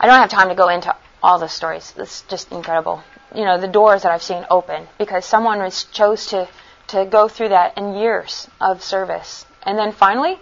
[0.00, 1.94] I don't have time to go into all the stories.
[1.96, 3.02] It's just incredible.
[3.34, 6.48] You know, the doors that I've seen open because someone was chose to,
[6.92, 9.44] to go through that in years of service.
[9.62, 10.38] And then finally,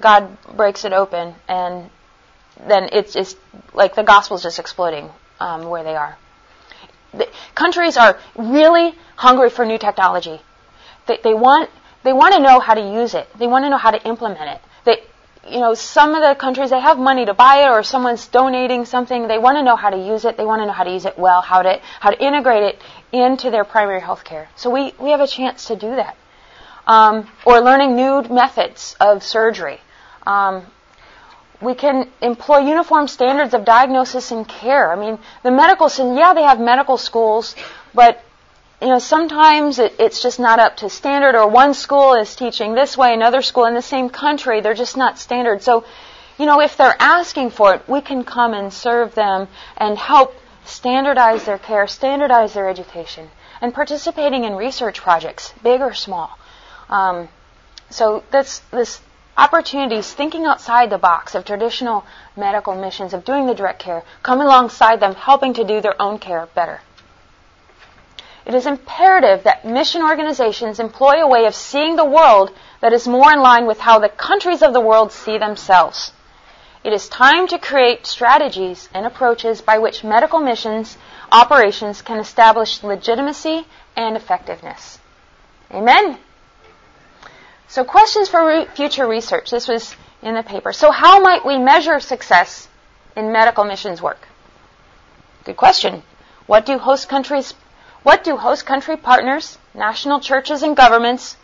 [0.00, 1.90] God breaks it open and
[2.66, 3.36] then it's, it's
[3.72, 6.18] like the gospel's just exploding um, where they are
[7.12, 10.40] the countries are really hungry for new technology.
[11.06, 11.70] They, they want
[12.02, 13.28] they want to know how to use it.
[13.38, 14.60] They want to know how to implement it.
[14.84, 15.02] They,
[15.48, 18.84] you know, some of the countries they have money to buy it, or someone's donating
[18.84, 19.26] something.
[19.26, 20.36] They want to know how to use it.
[20.36, 22.82] They want to know how to use it well, how to how to integrate it
[23.12, 24.48] into their primary health care.
[24.56, 26.16] So we we have a chance to do that.
[26.86, 29.80] Um, or learning new methods of surgery.
[30.26, 30.66] Um,
[31.60, 34.90] we can employ uniform standards of diagnosis and care.
[34.90, 37.54] I mean, the medical system, yeah, they have medical schools,
[37.94, 38.24] but
[38.80, 42.74] you know, sometimes it, it's just not up to standard, or one school is teaching
[42.74, 45.62] this way, another school in the same country, they're just not standard.
[45.62, 45.84] So,
[46.38, 50.34] you know, if they're asking for it, we can come and serve them and help
[50.64, 53.28] standardize their care, standardize their education,
[53.60, 56.38] and participating in research projects, big or small.
[56.88, 57.28] Um,
[57.90, 59.00] so that's this
[59.36, 62.04] opportunities thinking outside the box of traditional
[62.36, 66.18] medical missions, of doing the direct care, come alongside them, helping to do their own
[66.18, 66.80] care better.
[68.50, 73.06] It is imperative that mission organizations employ a way of seeing the world that is
[73.06, 76.10] more in line with how the countries of the world see themselves.
[76.82, 80.98] It is time to create strategies and approaches by which medical missions
[81.30, 84.98] operations can establish legitimacy and effectiveness.
[85.70, 86.18] Amen.
[87.68, 89.52] So questions for re- future research.
[89.52, 90.72] This was in the paper.
[90.72, 92.66] So how might we measure success
[93.14, 94.26] in medical missions work?
[95.44, 96.02] Good question.
[96.48, 97.54] What do host countries,
[98.02, 101.36] what do host country partners, national churches and governments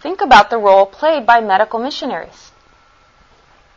[0.00, 2.52] think about the role played by medical missionaries?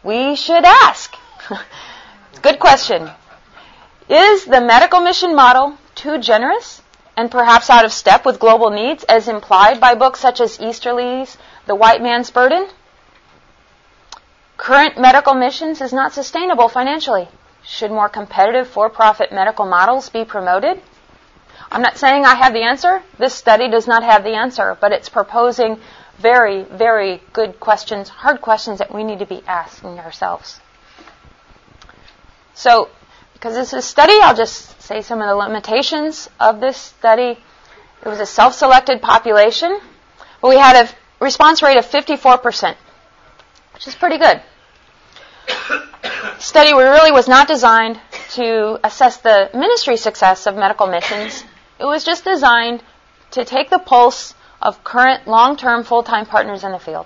[0.04, 1.16] We should ask.
[2.42, 3.10] Good question.
[4.10, 6.82] Is the medical mission model too generous
[7.18, 11.38] and perhaps out of step with global needs as implied by books such as Easterly's
[11.66, 12.68] the white man's burden?
[14.58, 17.28] Current medical missions is not sustainable financially.
[17.64, 20.82] Should more competitive for-profit medical models be promoted?
[21.72, 23.04] I'm not saying I have the answer.
[23.18, 25.80] This study does not have the answer, but it's proposing
[26.18, 30.60] very, very good questions, hard questions that we need to be asking ourselves.
[32.54, 32.90] So,
[33.34, 37.38] because this is a study, I'll just say some of the limitations of this study.
[38.04, 39.80] It was a self-selected population,
[40.42, 40.90] but we had a
[41.24, 42.76] response rate of 54%,
[43.74, 44.42] which is pretty good.
[46.40, 48.00] study really was not designed
[48.32, 51.44] to assess the ministry success of medical missions.
[51.80, 52.84] It was just designed
[53.32, 57.06] to take the pulse of current long-term full-time partners in the field.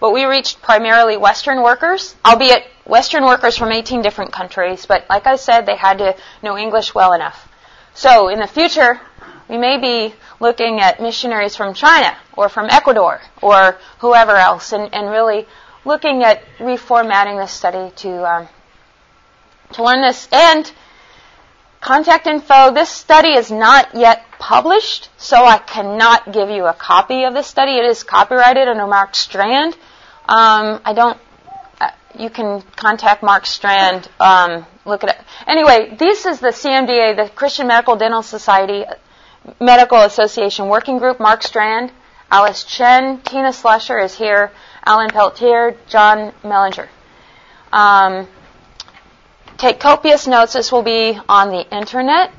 [0.00, 5.26] But we reached primarily Western workers, albeit Western workers from 18 different countries, but like
[5.26, 7.48] I said, they had to know English well enough.
[7.94, 9.00] So in the future,
[9.48, 14.94] we may be looking at missionaries from China or from Ecuador or whoever else and,
[14.94, 15.48] and really
[15.84, 18.48] looking at reformatting this study to, um,
[19.72, 20.28] to learn this.
[20.30, 20.70] And
[21.80, 22.72] Contact info.
[22.72, 27.46] This study is not yet published, so I cannot give you a copy of this
[27.46, 27.72] study.
[27.72, 29.74] It is copyrighted under Mark Strand.
[30.28, 31.18] Um, I don't.
[31.80, 34.08] Uh, you can contact Mark Strand.
[34.18, 35.24] Um, look at it.
[35.46, 38.84] Anyway, this is the CMDA, the Christian Medical Dental Society
[39.60, 41.20] Medical Association Working Group.
[41.20, 41.92] Mark Strand,
[42.28, 44.50] Alice Chen, Tina Slusher is here,
[44.84, 46.88] Alan Peltier, John Mellinger.
[47.72, 48.26] Um,
[49.58, 50.54] take copious notes.
[50.54, 52.32] This will be on the internet,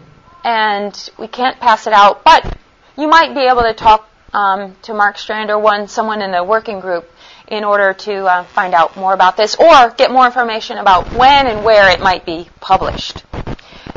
[0.44, 2.24] and we can't pass it out.
[2.24, 2.58] But
[2.98, 6.44] you might be able to talk um, to Mark Strand or one someone in the
[6.44, 7.10] working group
[7.48, 11.48] in order to uh, find out more about this or get more information about when
[11.48, 13.24] and where it might be published.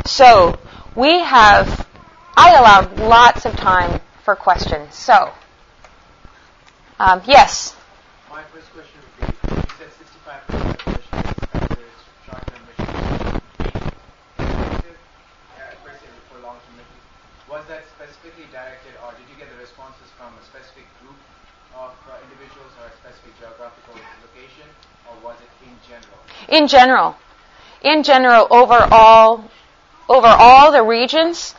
[0.04, 0.58] So
[0.96, 1.86] we have.
[2.34, 4.94] I allowed lots of time for questions.
[4.94, 5.30] So,
[6.98, 7.76] um, yes.
[8.30, 10.62] My first question would be: You said 65
[17.52, 21.16] was that specifically directed, or did you get the responses from a specific group
[21.72, 24.68] of uh, individuals or a specific geographical location,
[25.08, 26.20] or was it in general?
[26.52, 27.16] In general.
[27.80, 29.48] In general, overall,
[30.08, 31.54] over all the regions,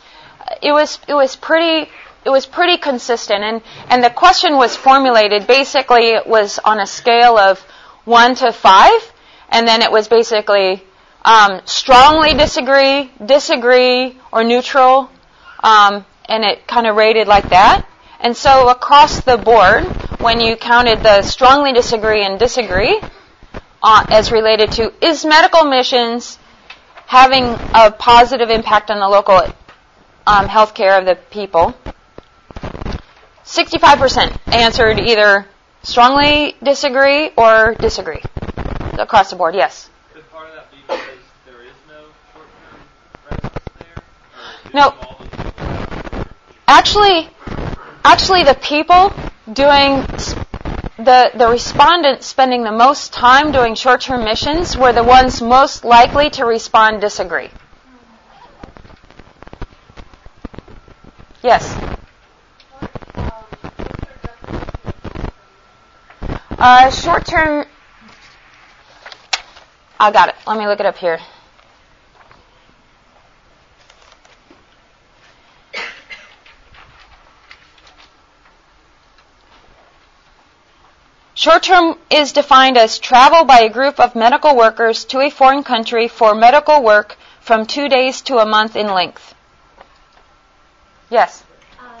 [0.62, 1.90] it was it was pretty
[2.24, 6.86] it was pretty consistent, and and the question was formulated basically it was on a
[6.86, 7.58] scale of
[8.04, 9.02] one to five,
[9.50, 10.82] and then it was basically
[11.24, 15.10] um, strongly disagree, disagree, or neutral,
[15.64, 17.88] um, and it kind of rated like that.
[18.20, 19.84] And so across the board,
[20.20, 23.00] when you counted the strongly disagree and disagree
[23.82, 26.38] uh, as related to is medical missions
[27.06, 29.42] having a positive impact on the local
[30.26, 31.74] um, health care of the people,
[33.44, 35.46] 65% answered either
[35.82, 38.22] strongly disagree or disagree
[38.98, 39.54] across the board.
[39.54, 39.90] Yes.
[40.14, 41.00] Could part of that be because
[41.44, 43.50] there is no short-term
[43.80, 44.02] there?
[44.72, 45.14] No
[46.66, 47.28] actually,
[48.04, 49.12] actually the people
[49.52, 50.02] doing
[50.96, 56.30] the, the respondents spending the most time doing short-term missions were the ones most likely
[56.30, 57.50] to respond disagree.
[61.42, 61.76] Yes.
[66.58, 67.66] Uh, short-term.
[70.00, 70.34] I got it.
[70.46, 71.18] Let me look it up here.
[81.44, 86.08] Short-term is defined as travel by a group of medical workers to a foreign country
[86.08, 89.34] for medical work from two days to a month in length.
[91.10, 91.44] Yes?
[91.78, 92.00] Um,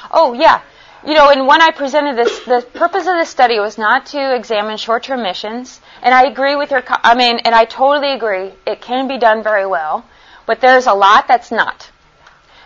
[0.00, 0.10] Sure.
[0.12, 0.60] Oh, yeah.
[1.06, 4.34] You know, and when I presented this, the purpose of this study was not to
[4.34, 8.80] examine short-term missions, and I agree with your, I mean, and I totally agree, it
[8.80, 10.04] can be done very well,
[10.46, 11.90] but there's a lot that's not.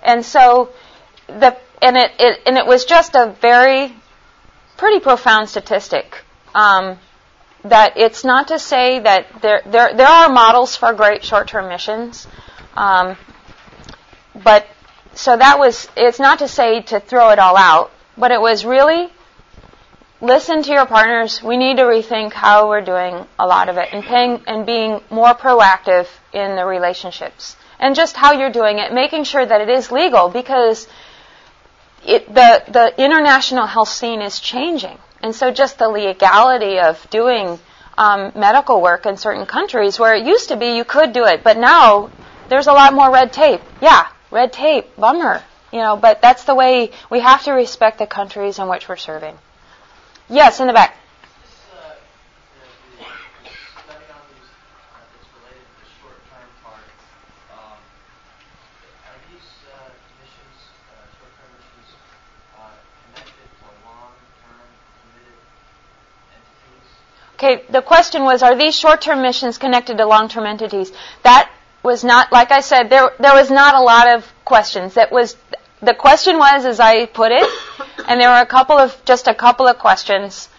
[0.03, 0.71] And so,
[1.27, 3.95] the, and it, it and it was just a very,
[4.79, 6.23] pretty profound statistic.
[6.55, 6.99] Um,
[7.65, 12.27] that it's not to say that there, there, there are models for great short-term missions,
[12.75, 13.17] um,
[14.45, 14.67] but
[15.15, 18.65] so that was, it's not to say to throw it all out, but it was
[18.65, 19.11] really
[20.21, 21.43] listen to your partners.
[21.43, 25.01] We need to rethink how we're doing a lot of it and paying and being
[25.11, 29.69] more proactive in the relationships and just how you're doing it, making sure that it
[29.71, 30.87] is legal because
[32.05, 37.59] it, the the international health scene is changing, and so just the legality of doing
[37.99, 41.45] um, medical work in certain countries where it used to be you could do it,
[41.45, 42.11] but now
[42.49, 43.61] there's a lot more red tape.
[43.81, 45.43] Yeah, red tape, bummer,
[45.73, 45.97] you know.
[45.97, 49.37] But that's the way we have to respect the countries in which we're serving.
[50.29, 50.97] Yes, in the back.
[67.43, 70.93] Okay, the question was, are these short-term missions connected to long-term entities?
[71.23, 71.51] That
[71.83, 74.93] was not, like I said, there there was not a lot of questions.
[74.93, 75.39] That was
[75.81, 77.49] the question was, as I put it,
[78.07, 80.51] and there were a couple of just a couple of questions.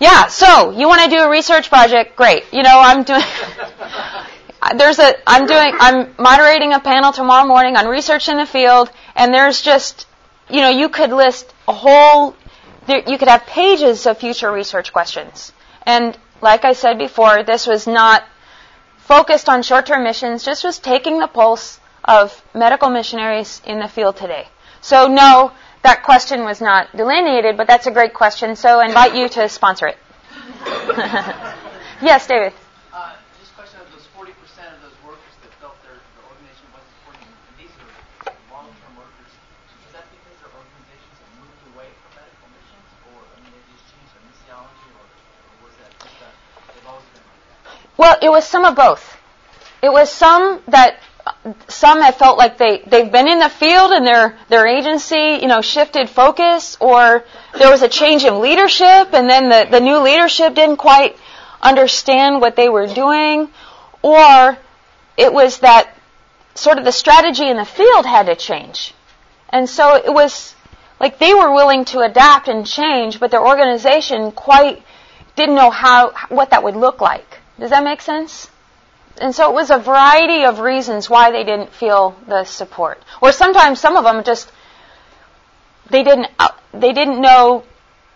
[0.00, 2.16] Yeah, so you want to do a research project?
[2.16, 2.52] Great.
[2.52, 3.22] You know, I'm doing.
[4.76, 8.90] there's a I'm doing I'm moderating a panel tomorrow morning on research in the field,
[9.14, 10.08] and there's just
[10.50, 12.34] you know you could list a whole
[12.88, 15.52] you could have pages of future research questions.
[15.88, 18.22] And like I said before, this was not
[18.98, 24.16] focused on short-term missions, just was taking the pulse of medical missionaries in the field
[24.16, 24.46] today.
[24.82, 25.50] So no,
[25.82, 28.54] that question was not delineated, but that's a great question.
[28.54, 29.96] So I invite you to sponsor it.
[32.02, 32.52] yes, David.
[47.98, 49.16] Well, it was some of both.
[49.82, 51.00] It was some that
[51.68, 55.46] some have felt like they they've been in the field and their their agency you
[55.46, 57.24] know shifted focus or
[57.58, 61.16] there was a change in leadership and then the the new leadership didn't quite
[61.60, 63.48] understand what they were doing
[64.02, 64.56] or
[65.18, 65.94] it was that
[66.54, 68.94] sort of the strategy in the field had to change
[69.50, 70.54] and so it was
[70.98, 74.82] like they were willing to adapt and change but their organization quite
[75.36, 78.48] didn't know how what that would look like does that make sense?
[79.20, 83.02] And so it was a variety of reasons why they didn't feel the support.
[83.20, 84.50] Or sometimes some of them just
[85.90, 87.64] they didn't uh, they didn't know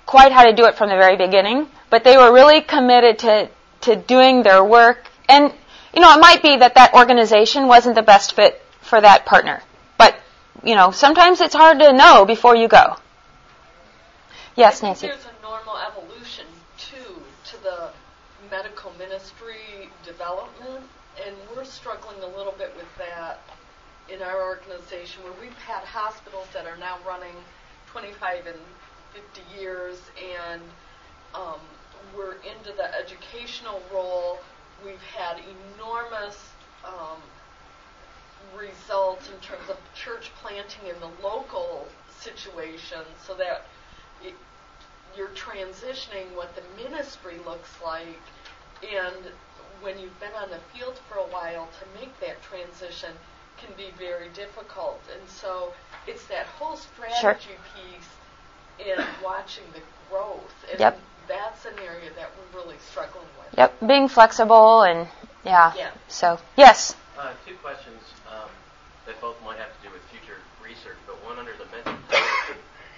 [0.07, 3.49] quite how to do it from the very beginning, but they were really committed to
[3.83, 5.09] to doing their work.
[5.29, 5.53] And
[5.95, 9.63] you know, it might be that that organization wasn't the best fit for that partner.
[9.99, 10.17] But
[10.63, 12.97] you know, sometimes it's hard to know before you go.
[14.55, 15.07] Yes, Nancy.
[15.09, 16.45] There's a normal evolution
[16.79, 17.91] too to the
[18.51, 20.85] medical ministry development,
[21.27, 23.41] and we're struggling a little bit with that
[24.13, 27.35] in our organization where we've had hospitals that are now running
[27.93, 28.59] 25 and
[29.13, 29.99] 50 years,
[30.45, 30.63] and
[31.35, 31.61] um,
[32.17, 34.39] we're into the educational role.
[34.85, 35.41] We've had
[35.77, 36.39] enormous
[36.85, 37.21] um,
[38.59, 41.87] results in terms of church planting in the local
[42.19, 43.67] situation so that
[44.23, 44.35] it,
[45.17, 48.21] you're transitioning what the ministry looks like
[48.83, 49.33] and
[49.83, 53.11] when you've been on the field for a while, to make that transition
[53.59, 55.01] can be very difficult.
[55.13, 55.73] And so
[56.07, 57.37] it's that whole strategy sure.
[57.75, 60.55] piece in watching the growth.
[60.71, 61.01] And yep.
[61.29, 63.59] that's an area that we're really struggling with.
[63.59, 65.09] Yep, being flexible and
[65.45, 65.73] yeah.
[65.77, 65.91] Yeah.
[66.09, 66.95] So yes.
[67.19, 68.01] Uh, two questions
[68.31, 68.49] um,
[69.07, 71.92] that both might have to do with future research, but one under the mental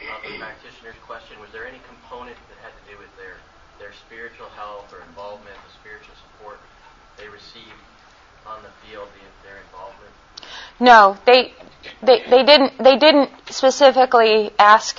[0.09, 3.37] uh, practitioner's question: Was there any component that had to do with their
[3.79, 6.59] their spiritual health or involvement, the spiritual support
[7.19, 7.81] they received
[8.47, 10.13] on the field, the, their involvement?
[10.81, 11.53] No, they,
[12.03, 14.99] they they didn't they didn't specifically ask.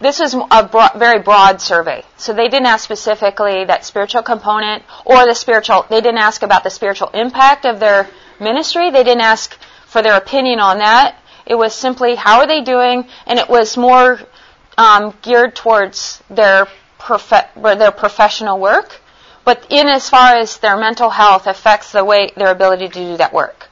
[0.00, 4.82] This was a broad, very broad survey, so they didn't ask specifically that spiritual component
[5.04, 5.84] or the spiritual.
[5.90, 8.08] They didn't ask about the spiritual impact of their
[8.40, 8.90] ministry.
[8.90, 11.16] They didn't ask for their opinion on that.
[11.46, 14.20] It was simply how are they doing, and it was more
[14.78, 16.66] um, geared towards their
[16.98, 19.00] prof- their professional work,
[19.44, 23.16] but in as far as their mental health affects the way their ability to do
[23.16, 23.68] that work.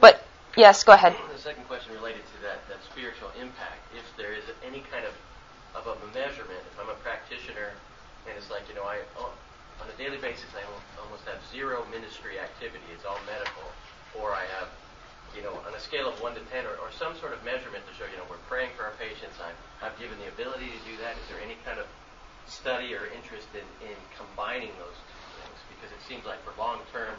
[0.00, 0.24] But
[0.56, 1.14] yes, go ahead.
[1.32, 5.14] The second question related to that, that spiritual impact, if there is any kind of,
[5.74, 7.72] of a measurement, if I'm a practitioner
[8.28, 10.60] and it's like, you know, I on a daily basis I
[11.00, 13.64] almost have zero ministry activity, it's all medical,
[14.20, 14.68] or I have
[15.36, 17.86] you know, on a scale of 1 to 10 or, or some sort of measurement
[17.86, 20.80] to show, you know, we're praying for our patients, I'm, I've given the ability to
[20.86, 21.14] do that.
[21.18, 21.86] Is there any kind of
[22.50, 26.82] study or interest in, in combining those two things because it seems like for long
[26.92, 27.14] term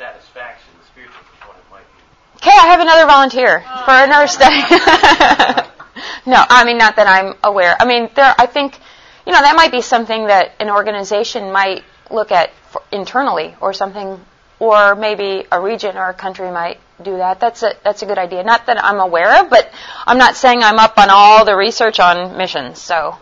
[0.00, 2.00] satisfaction, the spiritual component might be.
[2.36, 4.56] Okay, I have another volunteer for another study.
[6.26, 7.76] no, I mean not that I'm aware.
[7.78, 8.34] I mean there.
[8.38, 8.78] I think
[9.26, 12.50] you know that might be something that an organization might look at
[12.90, 14.18] internally or something,
[14.60, 17.40] or maybe a region or a country might do that.
[17.40, 18.44] That's a that's a good idea.
[18.44, 19.72] Not that I'm aware of, but
[20.06, 22.80] I'm not saying I'm up on all the research on missions.
[22.80, 23.16] So,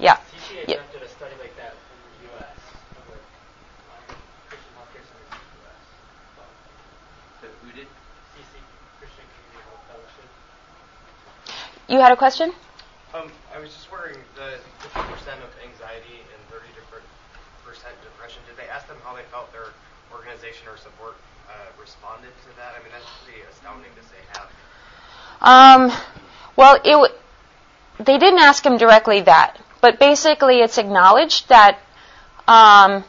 [0.00, 0.16] yeah.
[0.66, 0.80] Yeah.
[0.92, 2.56] did a study like that in the U.S.
[3.06, 3.20] with
[4.48, 5.80] Christian healthcare centers in the U.S.
[7.44, 7.86] But who did?
[8.32, 8.56] CC
[8.98, 10.28] Christian Community Health Fellowship.
[11.92, 12.50] You had a question?
[13.12, 15.04] Um, I was just wondering, the 50%
[15.44, 16.68] of anxiety and 30%
[18.02, 19.72] depression, did they ask them how they felt their
[20.12, 21.16] organization or support
[21.48, 22.74] uh, responded to that?
[22.78, 24.48] I mean, that's pretty astounding to say half.
[25.40, 25.90] Um,
[26.54, 27.14] well, it w-
[27.98, 31.78] they didn't ask him directly that, but basically it's acknowledged that
[32.46, 33.04] um,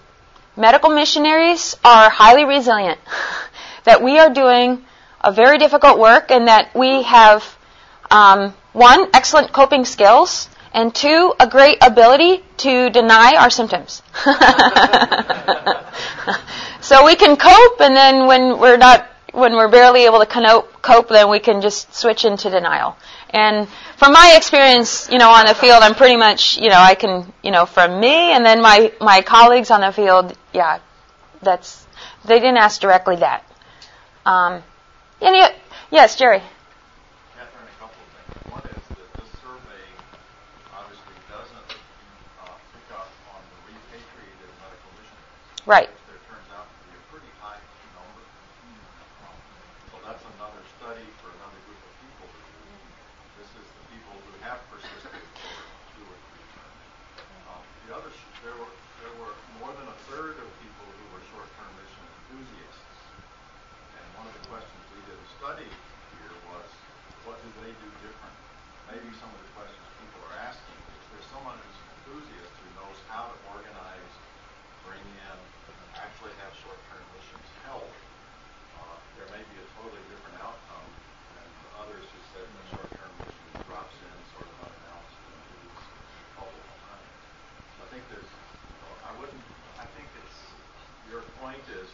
[0.56, 3.00] medical missionaries are highly resilient,
[3.84, 4.86] that we are doing
[5.22, 7.44] a very difficult work, and that we have
[8.10, 14.02] um, one excellent coping skills, and two a great ability to deny our symptoms.
[16.90, 19.00] so we can cope, and then when we're not,
[19.34, 20.30] when we're barely able to
[20.82, 22.96] cope, then we can just switch into denial.
[23.30, 23.68] And
[23.98, 27.32] from my experience, you know, on the field, I'm pretty much, you know, I can,
[27.44, 30.80] you know, from me and then my my colleagues on the field, yeah,
[31.42, 31.86] that's
[32.26, 33.42] they didn't ask directly that.
[34.26, 34.64] Um,
[35.22, 35.42] any,
[35.92, 36.42] yes, Jerry.
[37.38, 38.52] Catherine, a couple of things.
[38.52, 39.86] One is that this survey
[40.74, 41.70] obviously doesn't
[42.44, 45.68] uh, pick up on the repatriated medical missionaries.
[45.70, 45.90] Right.
[45.90, 47.62] Which there turns out to be a pretty high
[47.96, 48.24] number.
[49.24, 49.38] Um,
[49.92, 52.68] so that's another study for another group of people to do.
[53.40, 55.56] This is the people who have persisted for
[55.96, 56.80] two or three terms.
[57.50, 58.72] Um, the other, sh- there were
[59.04, 59.34] there were
[59.64, 62.84] more than a third of people who were short-term mission enthusiasts.
[63.96, 65.68] And one of the questions we did a study
[66.20, 66.68] here was,
[67.24, 68.36] what do they do different?
[68.92, 72.68] Maybe some of the questions people are asking, if there's someone who's an enthusiast who
[72.76, 74.14] knows how to organize,
[74.84, 75.38] bring in,
[75.96, 80.88] actually have short-term missions held, uh, there may be a totally different outcome
[81.40, 85.84] than the others who said the short-term mission drops in sort of unannounced into these
[86.36, 87.08] multiple times.
[87.76, 88.32] So I think there's,
[89.08, 89.44] I wouldn't,
[89.80, 90.38] I think it's,
[91.10, 91.90] your point is,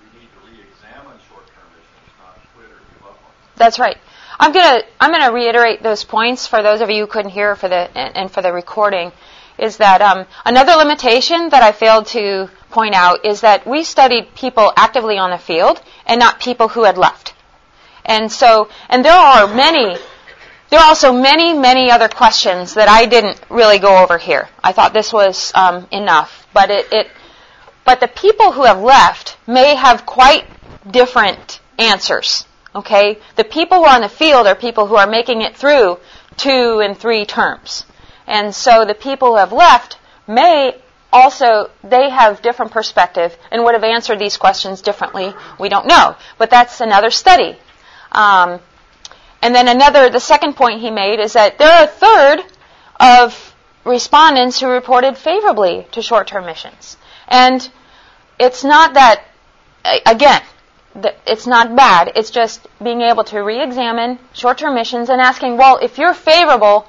[0.00, 3.56] we need to re-examine short-term missions, not quit or give up on them.
[3.70, 3.98] That's right.
[4.40, 7.68] I'm gonna I'm gonna reiterate those points for those of you who couldn't hear for
[7.68, 9.12] the and, and for the recording.
[9.58, 14.34] Is that um, another limitation that I failed to point out is that we studied
[14.34, 17.32] people actively on the field and not people who had left.
[18.04, 19.96] And so, and there are many,
[20.70, 24.48] there are also many, many other questions that I didn't really go over here.
[24.64, 27.06] I thought this was um, enough, but it, it,
[27.84, 30.44] but the people who have left may have quite
[30.90, 32.46] different answers.
[32.74, 35.98] Okay, the people who are on the field are people who are making it through
[36.36, 37.84] two and three terms,
[38.26, 39.98] and so the people who have left
[40.28, 40.76] may
[41.12, 45.34] also they have different perspective and would have answered these questions differently.
[45.58, 47.58] We don't know, but that's another study.
[48.12, 48.60] Um,
[49.42, 52.44] and then another, the second point he made is that there are a third
[53.00, 53.54] of
[53.84, 56.96] respondents who reported favorably to short-term missions,
[57.26, 57.68] and
[58.38, 59.24] it's not that
[60.06, 60.42] again.
[61.26, 62.12] It's not bad.
[62.16, 66.86] It's just being able to re-examine short-term missions and asking, well, if you're favorable,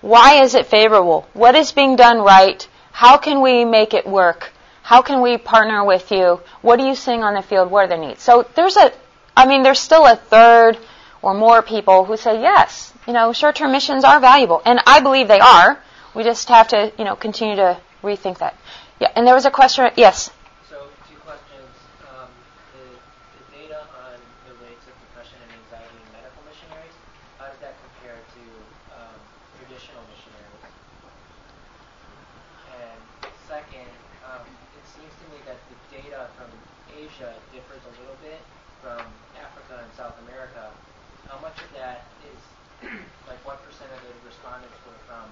[0.00, 1.26] why is it favorable?
[1.32, 2.66] What is being done right?
[2.92, 4.52] How can we make it work?
[4.82, 6.40] How can we partner with you?
[6.62, 7.70] What are you seeing on the field?
[7.70, 8.22] What are their needs?
[8.22, 8.92] So there's a,
[9.36, 10.78] I mean, there's still a third
[11.22, 12.92] or more people who say yes.
[13.06, 15.78] You know, short-term missions are valuable, and I believe they are.
[16.14, 18.54] We just have to, you know, continue to rethink that.
[19.00, 19.90] Yeah, and there was a question.
[19.96, 20.30] Yes.
[20.70, 21.68] So two questions.
[22.08, 22.30] Um,
[22.72, 22.86] the,
[23.36, 24.16] the data on
[24.48, 26.94] the rates of depression and anxiety in medical missionaries,
[27.38, 28.42] how does that compare to
[28.96, 29.18] um,
[29.60, 30.62] traditional missionaries?
[32.80, 32.98] And
[33.46, 33.90] second,
[34.24, 34.42] um,
[34.78, 36.50] it seems to me that the data from
[36.92, 38.40] Asia differs a little bit
[38.84, 39.00] from
[39.40, 40.68] Africa and South America.
[41.28, 42.40] How much of that is,
[43.28, 45.24] like what percent of the respondents were from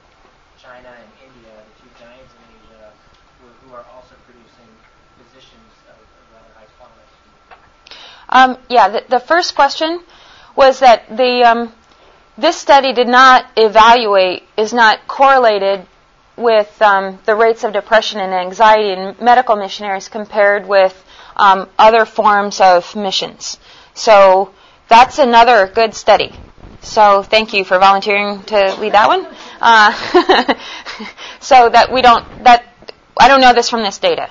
[0.57, 2.89] China and India, the two giants in Asia,
[3.41, 4.69] who, who are also producing
[5.21, 7.05] physicians of, of rather high quality?
[8.33, 10.01] Um, yeah, the, the first question
[10.57, 11.73] was that the um,
[12.39, 15.87] this study did not evaluate, is not correlated
[16.37, 20.95] with um, the rates of depression and anxiety in medical missionaries compared with
[21.37, 23.59] um, other forms of missions.
[23.95, 24.53] So
[24.89, 26.32] that's another good study.
[26.82, 29.26] So thank you for volunteering to lead that one.
[29.61, 30.55] Uh,
[31.41, 32.64] so that we don't that
[33.18, 34.28] I don't know this from this data.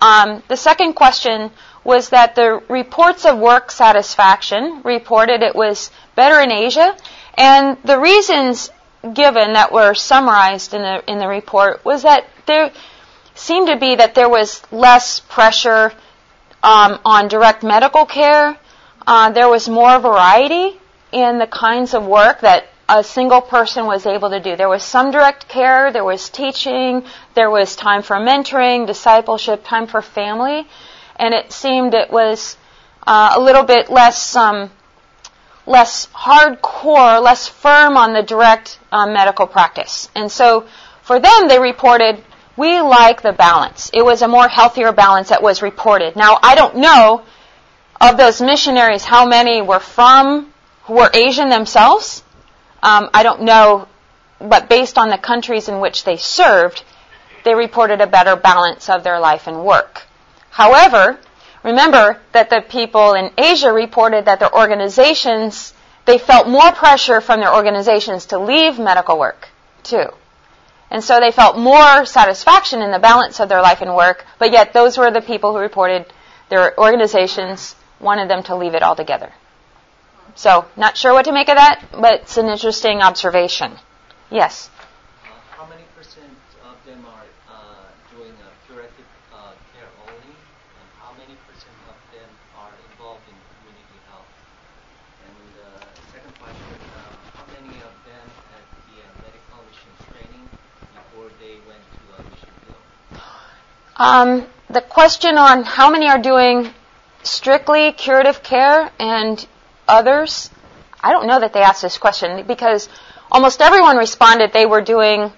[0.00, 1.50] Um, the second question
[1.82, 6.96] was that the reports of work satisfaction reported it was better in Asia,
[7.34, 8.70] and the reasons
[9.14, 12.70] given that were summarized in the in the report was that there
[13.34, 15.92] seemed to be that there was less pressure
[16.62, 18.56] um, on direct medical care.
[19.06, 20.78] Uh, there was more variety
[21.12, 24.56] in the kinds of work that a single person was able to do.
[24.56, 27.04] There was some direct care, there was teaching,
[27.34, 30.66] there was time for mentoring, discipleship, time for family,
[31.16, 32.56] and it seemed it was
[33.06, 34.70] uh, a little bit less um,
[35.66, 40.08] less hardcore, less firm on the direct uh, medical practice.
[40.14, 40.66] And so
[41.02, 42.22] for them, they reported
[42.56, 43.90] we like the balance.
[43.92, 46.16] It was a more healthier balance that was reported.
[46.16, 47.22] Now, I don't know
[48.00, 50.52] of those missionaries how many were from,
[50.84, 52.22] who were Asian themselves.
[52.82, 53.88] Um, I don't know,
[54.38, 56.82] but based on the countries in which they served,
[57.44, 60.02] they reported a better balance of their life and work.
[60.50, 61.18] However,
[61.70, 65.74] remember that the people in Asia reported that their organizations,
[66.06, 69.48] they felt more pressure from their organizations to leave medical work,
[69.82, 70.06] too.
[70.90, 74.52] And so they felt more satisfaction in the balance of their life and work, but
[74.52, 76.06] yet those were the people who reported
[76.48, 79.32] their organizations wanted them to leave it altogether.
[80.36, 83.72] So, not sure what to make of that, but it's an interesting observation.
[84.30, 84.68] Yes?
[85.24, 86.28] Uh, how many percent
[86.60, 91.96] of them are uh, doing a curative uh, care only, and how many percent of
[92.12, 92.28] them
[92.60, 94.28] are involved in community health?
[95.24, 95.80] And uh,
[96.12, 100.44] second question, uh, how many of them had the uh, medical mission training
[100.92, 102.84] before they went to a mission field?
[103.98, 106.72] Um, the question on how many are doing
[107.22, 109.46] strictly curative care and
[109.88, 110.50] others,
[111.02, 112.88] I don't know that they asked this question because
[113.30, 115.32] almost everyone responded they were doing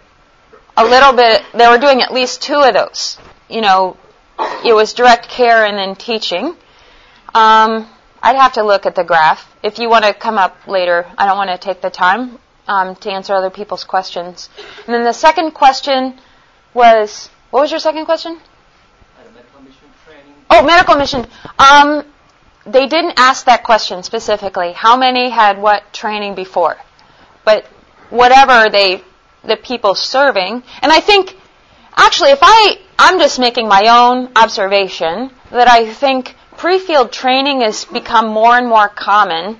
[0.76, 3.18] a little bit, they were doing at least two of those.
[3.48, 3.96] You know,
[4.64, 6.56] it was direct care and then teaching.
[7.34, 7.88] Um,
[8.22, 9.44] I'd have to look at the graph.
[9.62, 12.96] If you want to come up later, I don't want to take the time um,
[12.96, 14.48] to answer other people's questions.
[14.86, 16.18] And then the second question
[16.74, 18.38] was, what was your second question?
[18.38, 20.34] Uh, medical mission training.
[20.50, 21.26] Oh, medical mission.
[21.58, 22.04] Um,
[22.66, 24.72] they didn't ask that question specifically.
[24.72, 26.76] How many had what training before?
[27.44, 27.64] But
[28.10, 29.02] whatever they,
[29.44, 31.36] the people serving, and I think,
[31.96, 37.84] actually, if I, I'm just making my own observation that I think pre-field training has
[37.86, 39.58] become more and more common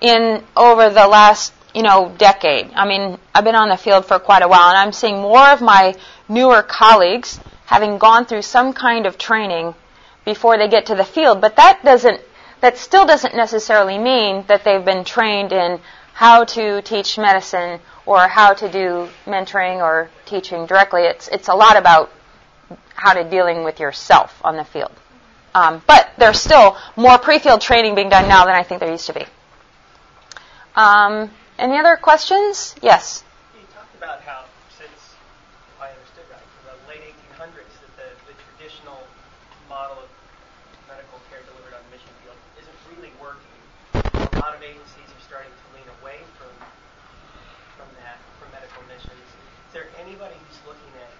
[0.00, 2.70] in over the last, you know, decade.
[2.74, 5.48] I mean, I've been on the field for quite a while, and I'm seeing more
[5.48, 5.94] of my
[6.28, 9.74] newer colleagues having gone through some kind of training
[10.24, 11.40] before they get to the field.
[11.40, 12.20] But that doesn't
[12.60, 15.80] that still doesn't necessarily mean that they've been trained in
[16.14, 21.02] how to teach medicine or how to do mentoring or teaching directly.
[21.02, 22.10] It's it's a lot about
[22.94, 24.92] how to dealing with yourself on the field.
[25.54, 29.06] Um, but there's still more pre-field training being done now than I think there used
[29.06, 29.24] to be.
[30.74, 32.74] Um, any other questions?
[32.82, 33.22] Yes.
[33.54, 37.06] You talked about how since if I understood right, from the late
[37.38, 38.98] 1800s, that the, the traditional
[39.70, 40.10] model of
[40.90, 43.54] medical care delivered on the mission field isn't really working.
[43.94, 46.50] A lot of agencies are starting to lean away from
[47.78, 49.14] from that, from medical missions.
[49.70, 51.14] Is there anybody who's looking at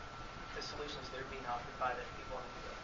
[0.58, 2.74] the solutions that are being offered by the people in the field?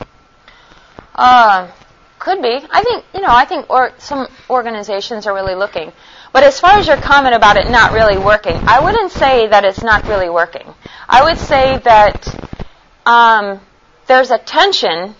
[1.21, 1.71] Uh,
[2.19, 2.67] could be.
[2.71, 3.29] I think you know.
[3.29, 5.93] I think or, some organizations are really looking.
[6.33, 9.67] But as far as your comment about it not really working, I wouldn't say that
[9.67, 10.67] it's not really working.
[11.07, 12.49] I would say that
[13.05, 13.61] um,
[14.07, 15.15] there's a tension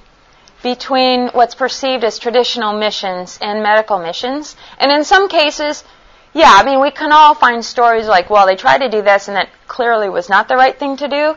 [0.63, 5.85] between what's perceived as traditional missions and medical missions, and in some cases,
[6.33, 9.29] yeah, I mean, we can all find stories like, well, they tried to do this
[9.29, 11.35] and that clearly was not the right thing to do.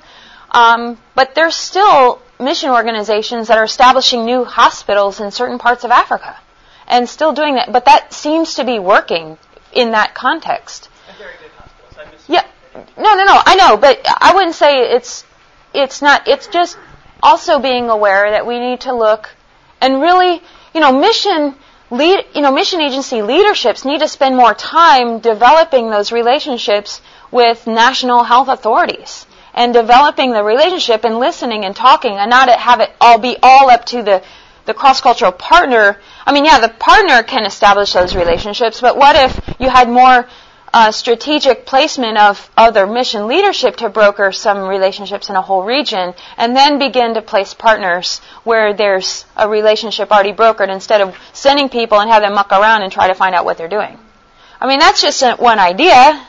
[0.54, 5.92] Um, but there's still mission organizations that are establishing new hospitals in certain parts of
[5.92, 6.38] Africa
[6.88, 7.72] and still doing that.
[7.72, 9.38] But that seems to be working
[9.72, 10.90] in that context.
[11.08, 12.22] And very good hospitals.
[12.28, 12.46] I Yeah.
[12.98, 13.42] No, no, no.
[13.46, 15.26] I know, but I wouldn't say it's
[15.74, 16.28] it's not.
[16.28, 16.78] It's just
[17.22, 19.30] also being aware that we need to look
[19.82, 20.42] and really,
[20.74, 21.56] you know, mission
[21.90, 27.02] lead, you know, mission agency leaderships need to spend more time developing those relationships
[27.32, 32.80] with national health authorities and developing the relationship and listening and talking and not have
[32.80, 34.24] it all be all up to the
[34.66, 36.00] the cross-cultural partner.
[36.26, 40.28] I mean, yeah, the partner can establish those relationships, but what if you had more
[40.74, 46.14] uh, strategic placement of other mission leadership to broker some relationships in a whole region,
[46.38, 51.70] and then begin to place partners where there's a relationship already brokered instead of sending
[51.70, 54.00] people and have them muck around and try to find out what they're doing.
[54.60, 56.26] I mean, that's just one idea.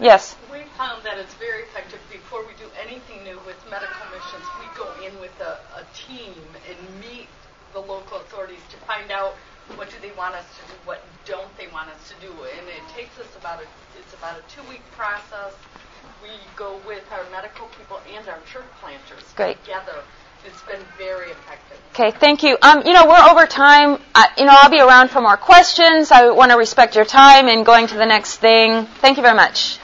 [0.00, 0.34] Yes.
[0.82, 4.42] Found that it's very effective before we do anything new with medical missions.
[4.58, 6.34] We go in with a, a team
[6.66, 7.28] and meet
[7.72, 9.34] the local authorities to find out
[9.76, 12.66] what do they want us to do, what don't they want us to do, and
[12.66, 13.66] it takes us about a
[13.96, 15.54] it's about a two week process.
[16.20, 19.62] We go with our medical people and our church planters Great.
[19.62, 20.02] together.
[20.44, 21.78] It's been very effective.
[21.94, 22.58] Okay, thank you.
[22.60, 24.02] Um, you know, we're over time.
[24.16, 26.10] Uh, you know, I'll be around for more questions.
[26.10, 28.86] I want to respect your time in going to the next thing.
[28.98, 29.78] Thank you very much.